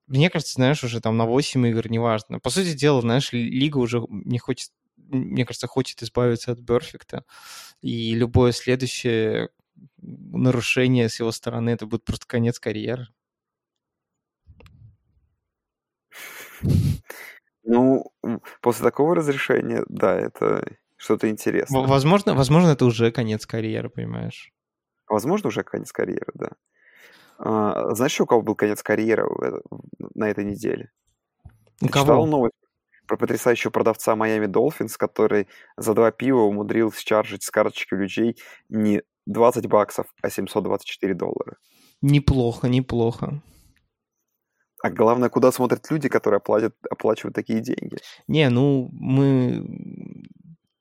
[0.07, 2.39] мне кажется, знаешь, уже там на 8 игр неважно.
[2.39, 7.23] По сути дела, знаешь, лига уже не хочет, мне кажется, хочет избавиться от Берфикта.
[7.81, 9.49] И любое следующее
[10.07, 13.07] нарушение с его стороны, это будет просто конец карьеры.
[17.63, 18.11] Ну,
[18.61, 21.85] после такого разрешения, да, это что-то интересное.
[21.85, 24.53] Возможно, возможно, это уже конец карьеры, понимаешь?
[25.07, 26.51] Возможно, уже конец карьеры, да.
[27.39, 29.27] А, знаешь, у кого был конец карьеры
[30.15, 30.91] на этой неделе?
[31.81, 32.05] У кого?
[32.05, 32.55] Читал новость
[33.05, 35.47] про потрясающего продавца Майами Долфинс, который
[35.77, 38.37] за два пива умудрился чаржить с карточки людей
[38.69, 41.57] не 20 баксов, а 724 доллара.
[42.01, 43.41] Неплохо, неплохо.
[44.83, 47.97] А главное, куда смотрят люди, которые оплатят, оплачивают такие деньги?
[48.27, 49.65] Не, ну, мы...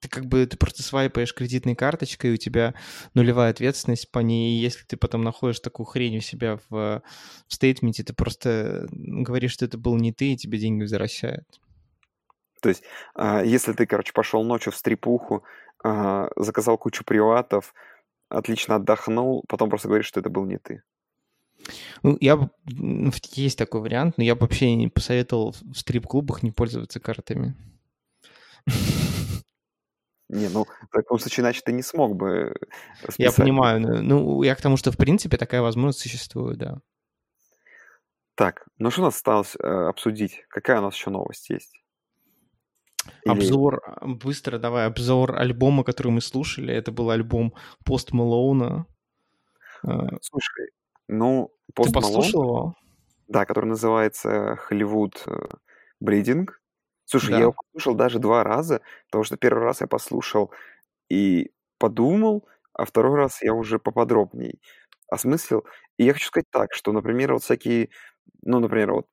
[0.00, 2.74] Ты как бы ты просто свайпаешь кредитной карточкой, и у тебя
[3.14, 4.52] нулевая ответственность по ней.
[4.52, 7.02] И если ты потом находишь такую хрень у себя в,
[7.48, 11.46] в стейтменте, ты просто говоришь, что это был не ты, и тебе деньги возвращают.
[12.60, 12.82] То есть,
[13.14, 15.42] а, если ты, короче, пошел ночью в стрипуху,
[15.82, 17.72] а, заказал кучу приватов,
[18.28, 20.82] отлично отдохнул, потом просто говоришь, что это был не ты.
[22.02, 27.00] Ну, я есть такой вариант, но я бы вообще не посоветовал в стрип-клубах не пользоваться
[27.00, 27.54] картами.
[30.28, 32.54] Не, ну, в таком случае, иначе ты не смог бы
[33.02, 33.18] расписать.
[33.18, 33.80] Я понимаю.
[33.80, 36.80] Ну, я к тому, что, в принципе, такая возможность существует, да.
[38.34, 40.44] Так, ну что у нас осталось э, обсудить?
[40.48, 41.80] Какая у нас еще новость есть?
[43.24, 43.32] Или...
[43.32, 46.74] Обзор, а, быстро давай, обзор альбома, который мы слушали.
[46.74, 47.54] Это был альбом
[47.84, 48.86] Пост Малоуна.
[49.84, 50.70] А, Слушай,
[51.08, 52.74] ну, Пост Ты послушал его?
[53.28, 55.24] Да, который называется Холливуд
[56.00, 56.60] Бридинг.
[57.04, 57.36] Слушай, да.
[57.36, 60.52] я его послушал даже два раза, потому что первый раз я послушал
[61.08, 64.58] и подумал, а второй раз я уже поподробнее
[65.08, 65.64] осмыслил.
[65.98, 67.90] И я хочу сказать так, что, например, вот всякие,
[68.42, 69.06] ну, например, вот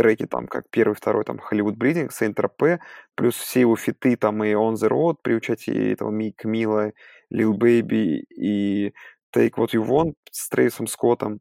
[0.00, 2.78] треки, там, как первый, второй, там, Hollywood Breeding, Saint Tropez,
[3.14, 6.92] плюс все его фиты, там, и On The Road при участии этого Мик Мила,
[7.30, 8.94] Lil Baby и
[9.36, 11.40] Take What You Want с Трейсом Скоттом.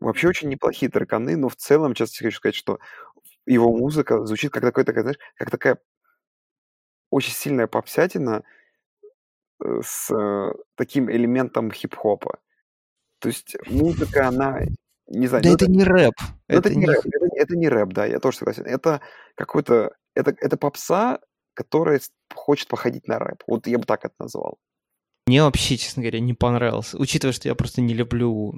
[0.00, 2.78] Вообще очень неплохие треканы, но в целом, сейчас хочу сказать, что
[3.44, 5.78] его музыка звучит как такой, такая, знаешь, как такая
[7.10, 8.44] очень сильная попсятина
[9.62, 12.38] э, с э, таким элементом хип-хопа.
[13.18, 14.60] То есть музыка, она,
[15.10, 15.42] не знаю...
[15.42, 16.14] Да ну, это не рэп.
[16.20, 16.86] ну, это, не не...
[16.86, 18.64] рэп, это, это не рэп, да, я тоже согласен.
[18.64, 19.00] Это
[19.34, 19.92] какой-то...
[20.14, 21.20] Это, это попса,
[21.54, 22.00] которая
[22.34, 23.42] хочет походить на рэп.
[23.46, 24.58] Вот я бы так это назвал.
[25.30, 26.98] Мне вообще, честно говоря, не понравился.
[26.98, 28.52] Учитывая, что я просто не люблю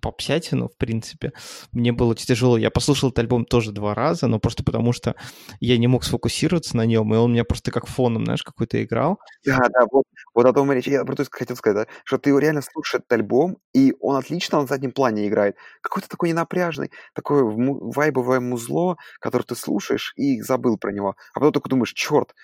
[0.00, 1.34] попсятину, в принципе,
[1.70, 2.56] мне было очень тяжело.
[2.56, 5.14] Я послушал этот альбом тоже два раза, но просто потому что
[5.60, 9.20] я не мог сфокусироваться на нем, и он меня просто как фоном, знаешь, какой-то играл.
[9.46, 10.02] Да, да, вот,
[10.34, 10.88] вот о том и речь.
[10.88, 14.62] Я про то хотел сказать, да, что ты реально слушаешь этот альбом, и он отлично
[14.62, 15.54] на заднем плане играет.
[15.80, 21.14] Какой-то такой ненапряжный, такое вайбовое музло, которое ты слушаешь и забыл про него.
[21.34, 22.34] А потом только думаешь, черт,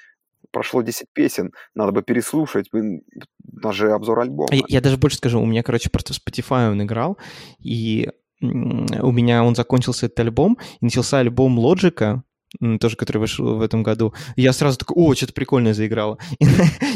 [0.50, 3.02] прошло 10 песен, надо бы переслушать, блин,
[3.52, 4.48] у нас же обзор альбома.
[4.52, 7.18] Я, я даже больше скажу, у меня, короче, просто в Spotify он играл,
[7.60, 8.08] и
[8.40, 12.22] у меня он закончился этот альбом, и начался альбом Лоджика,
[12.80, 14.14] тоже, который вышел в этом году.
[14.36, 16.16] Я сразу такой, о, что-то прикольное заиграло.
[16.40, 16.46] И,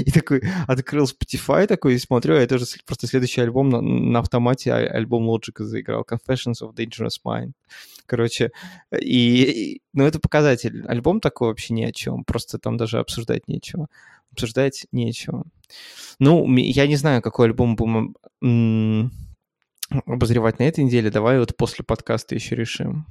[0.07, 3.82] и такой открыл Spotify такой и смотрю, а это уже с- просто следующий альбом на,
[3.82, 7.51] на автомате, а- альбом Лоджика заиграл, Confessions of Dangerous Mind.
[8.07, 8.53] Короче,
[8.93, 10.85] и, и- ну это показатель.
[10.87, 13.89] Альбом такой вообще ни о чем, просто там даже обсуждать нечего.
[14.33, 15.45] Обсуждать нечего.
[16.19, 18.17] Ну, я не знаю, какой альбом будем
[20.07, 21.11] обозревать на этой неделе.
[21.11, 23.07] Давай вот после подкаста еще решим.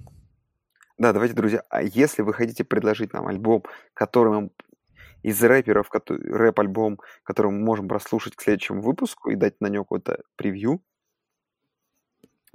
[0.97, 3.63] Да, давайте, друзья, а если вы хотите предложить нам альбом,
[3.93, 4.49] который мы
[5.23, 10.23] из рэперов, рэп-альбом, который мы можем прослушать к следующему выпуску и дать на него какое-то
[10.35, 10.83] превью,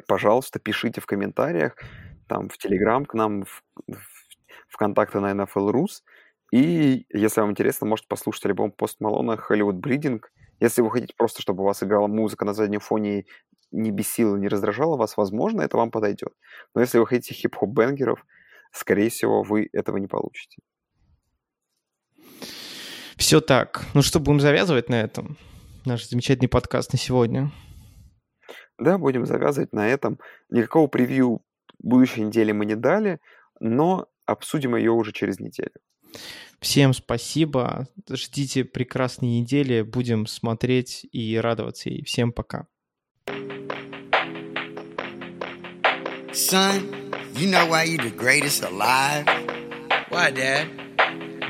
[0.07, 1.77] пожалуйста, пишите в комментариях,
[2.27, 3.63] там, в Телеграм к нам, в,
[4.69, 6.03] в, контакты на NFL Rus.
[6.53, 10.21] И, если вам интересно, можете послушать альбом Пост Малона «Hollywood Breeding».
[10.61, 13.27] Если вы хотите просто, чтобы у вас играла музыка на заднем фоне и
[13.73, 16.33] не бесила, не раздражала вас, возможно, это вам подойдет.
[16.75, 18.25] Но если вы хотите хип-хоп бенгеров,
[18.73, 20.59] скорее всего, вы этого не получите.
[23.17, 23.85] Все так.
[23.95, 25.37] Ну что, будем завязывать на этом?
[25.85, 27.51] Наш замечательный подкаст на сегодня.
[28.79, 30.19] Да, будем завязывать на этом.
[30.51, 31.43] Никакого превью
[31.79, 33.21] будущей недели мы не дали,
[33.61, 35.73] но обсудим ее уже через неделю.
[36.61, 37.89] Всем спасибо.
[38.11, 39.83] Ждите прекрасной недели.
[39.83, 42.05] Будем смотреть и радоваться ей.
[42.05, 42.67] Всем пока.
[46.33, 46.83] Son,
[47.35, 49.27] you know why you the greatest alive?
[50.11, 50.86] Why, Dad?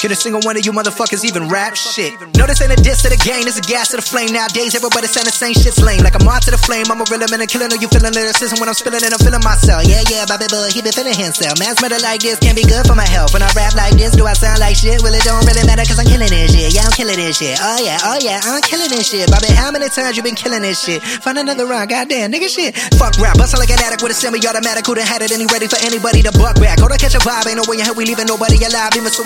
[0.00, 2.16] Can a single one of you motherfuckers even rap shit?
[2.40, 4.32] No, this ain't a diss to the game, this a gas to the flame.
[4.32, 6.00] Nowadays, everybody saying the same shit's lame.
[6.00, 7.68] Like I'm on to the flame, I'm a real man and killing.
[7.68, 9.84] Know you feeling lyricism when I'm spilling and I'm feeling myself.
[9.84, 11.60] Yeah, yeah, Bobby Boy, he been feeling himself.
[11.60, 13.36] Man's better like this can't be good for my health.
[13.36, 15.04] When I rap like this, do I sound like shit?
[15.04, 16.72] Well, it don't really matter cause I'm killing this shit.
[16.72, 17.60] Yeah, I'm killing this shit.
[17.60, 19.28] Oh yeah, oh yeah, I'm killing this shit.
[19.28, 21.04] Bobby, how many times you been killing this shit?
[21.20, 22.72] Find another rhyme, goddamn, nigga shit.
[22.96, 24.88] Fuck rap, bustin' like an addict with a semi-automatic.
[24.88, 26.80] Who done had it and he ready for anybody to buck back?
[26.80, 28.96] Hold on, catch a vibe, ain't no way in hell we leaving nobody alive.
[28.96, 29.12] Even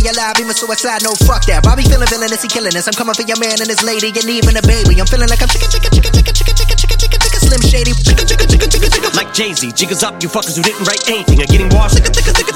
[0.00, 0.40] alive.
[0.40, 1.60] Even suicide, no fuck that.
[1.60, 2.88] Bobby feeling villainous, he killing us.
[2.88, 4.96] I'm coming for your man and his lady, and even a baby.
[4.96, 7.92] I'm feeling like I'm chicken, chicken, chicken, chicken, chicken, chicken, chicken, chicken, chicken, slim shady.
[7.92, 9.12] Chicken, chicken, chicken, chicken, chicken.
[9.12, 12.00] Like Jay-Z, jiggers up, you fuckers who didn't write anything are getting washed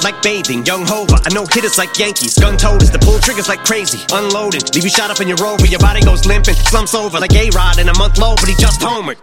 [0.07, 0.65] like bathing.
[0.65, 2.37] Young Hova, I know hitters like Yankees.
[2.39, 3.99] Gun toters, the pull triggers like crazy.
[4.13, 6.55] Unloaded, leave you shot up in your rover, your body goes limping.
[6.55, 9.19] Slumps over like A-Rod in a month low, but he just homered.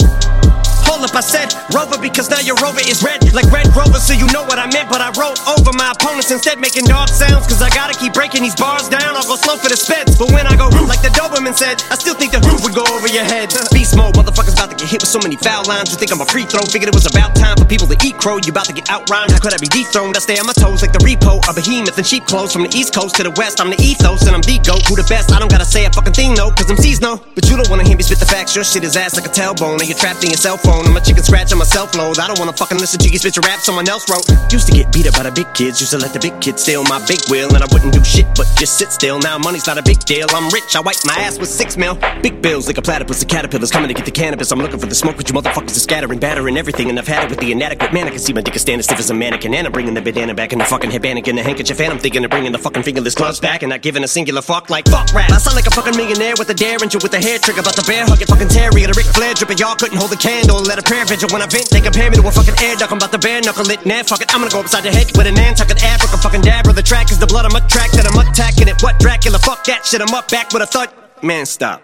[0.89, 4.13] Hold up, I said Rover because now your Rover is red like Red Rover, so
[4.15, 4.89] you know what I meant.
[4.89, 7.47] But I wrote over my opponents instead, making dog sounds.
[7.47, 9.17] Cause I gotta keep breaking these bars down.
[9.17, 10.19] I'll go slow for the speds.
[10.19, 12.85] But when I go like the Doberman said, I still think the roof would go
[12.95, 13.51] over your head.
[13.73, 15.91] Beast mode, motherfuckers about to get hit with so many foul lines.
[15.91, 16.63] You think I'm a free throw?
[16.67, 18.39] Figured it was about time for people to eat crow.
[18.39, 19.33] You about to get out rhymed.
[19.33, 20.17] How could I be dethroned?
[20.17, 21.41] I stay on my toes like the repo.
[21.49, 23.61] A behemoth and sheep clothes from the east coast to the west.
[23.61, 24.87] I'm the ethos and I'm the goat.
[24.87, 25.33] Who the best?
[25.33, 26.51] I don't gotta say a fucking thing, no.
[26.51, 27.21] Cause I'm no.
[27.35, 28.55] But you don't wanna hear me spit the facts.
[28.55, 29.81] Your shit is ass like a tailbone.
[29.81, 30.74] And you're trapped in your cell phone.
[30.83, 32.19] I'm a chicken scratch on my self load.
[32.19, 34.27] I don't wanna fucking listen to you spit your rap someone else wrote.
[34.53, 35.81] Used to get beat up by the big kids.
[35.81, 37.49] Used to let the big kids steal my big wheel.
[37.55, 39.19] And I wouldn't do shit but just sit still.
[39.19, 40.27] Now money's not a big deal.
[40.31, 40.77] I'm rich.
[40.77, 41.95] I wipe my ass with six mil.
[42.23, 43.21] Big bills like a platypus.
[43.21, 44.51] The caterpillars coming to get the cannabis.
[44.53, 46.91] I'm looking for the smoke, but you motherfuckers are scattering, battering everything.
[46.91, 48.07] And I've had it with the inadequate man.
[48.07, 49.55] I can see my dick is standing stiff as a mannequin.
[49.55, 51.81] And I'm bringing the bandana back in the fucking headband and the handkerchief.
[51.81, 53.63] And I'm thinking of bringing the fucking fingerless gloves back.
[53.63, 55.31] And not giving a singular fuck like fuck rap.
[55.31, 57.61] I sound like a fucking millionaire with a derringer with a hair trigger.
[57.61, 58.83] About the bear hugging fucking Terry.
[58.83, 59.59] And a Ric Flair dripping.
[59.59, 60.64] Y'all couldn't hold a candle.
[60.65, 61.69] Let a prayer vigil when I vent.
[61.71, 62.91] They compare me to a fucking air duck.
[62.91, 63.85] I'm about to bare knuckle it.
[63.85, 64.35] Nah, fuck it.
[64.35, 66.65] I'm gonna go upside your head with a Nantucket Africa fucking dab.
[66.65, 68.83] The track is the blood I'm a track that I'm attacking it.
[68.83, 69.39] What Dracula?
[69.39, 70.01] Fuck that shit.
[70.01, 70.89] I'm up back with a thud.
[71.23, 71.83] Man, stop.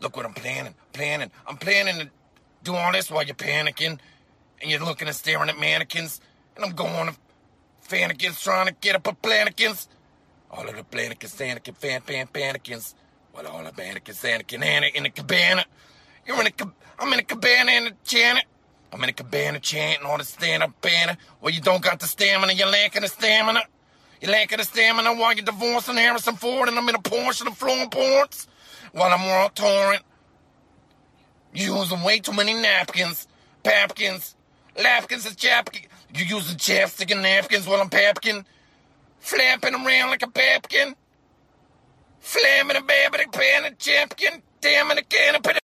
[0.00, 1.30] Look what I'm planning, planning.
[1.46, 2.10] I'm planning to
[2.62, 3.98] do all this while you're panicking,
[4.60, 6.20] and you're looking and staring at mannequins,
[6.56, 7.16] and I'm going to
[7.88, 9.88] fannikins trying to get up a plannikins.
[10.50, 12.94] All of the plannikins, Anakin, fan, fan, panikins.
[13.34, 15.64] Well, all the mannequins, Anakin, Anna in the cabana.
[16.26, 18.44] You're in a, cab- I'm in a cabana in the chant.
[18.92, 21.16] I'm in a cabana chanting on the stand-up banner.
[21.40, 23.62] Well, you don't got the stamina, you're lacking the stamina.
[24.20, 27.56] You're lacking the stamina while you're divorcing Harrison Ford, and I'm in a Porsche and
[27.56, 28.48] flowing ports
[28.92, 30.02] while I'm all torrent.
[31.54, 33.26] You're using way too many napkins,
[33.64, 34.34] papkins,
[34.76, 35.86] lapkins and chapkins.
[36.14, 38.44] You're using chapstick and napkins while I'm papkin,
[39.20, 40.94] flapping around like a papkin,
[42.20, 45.42] flamming a baby, pan a champion, damn it, a can of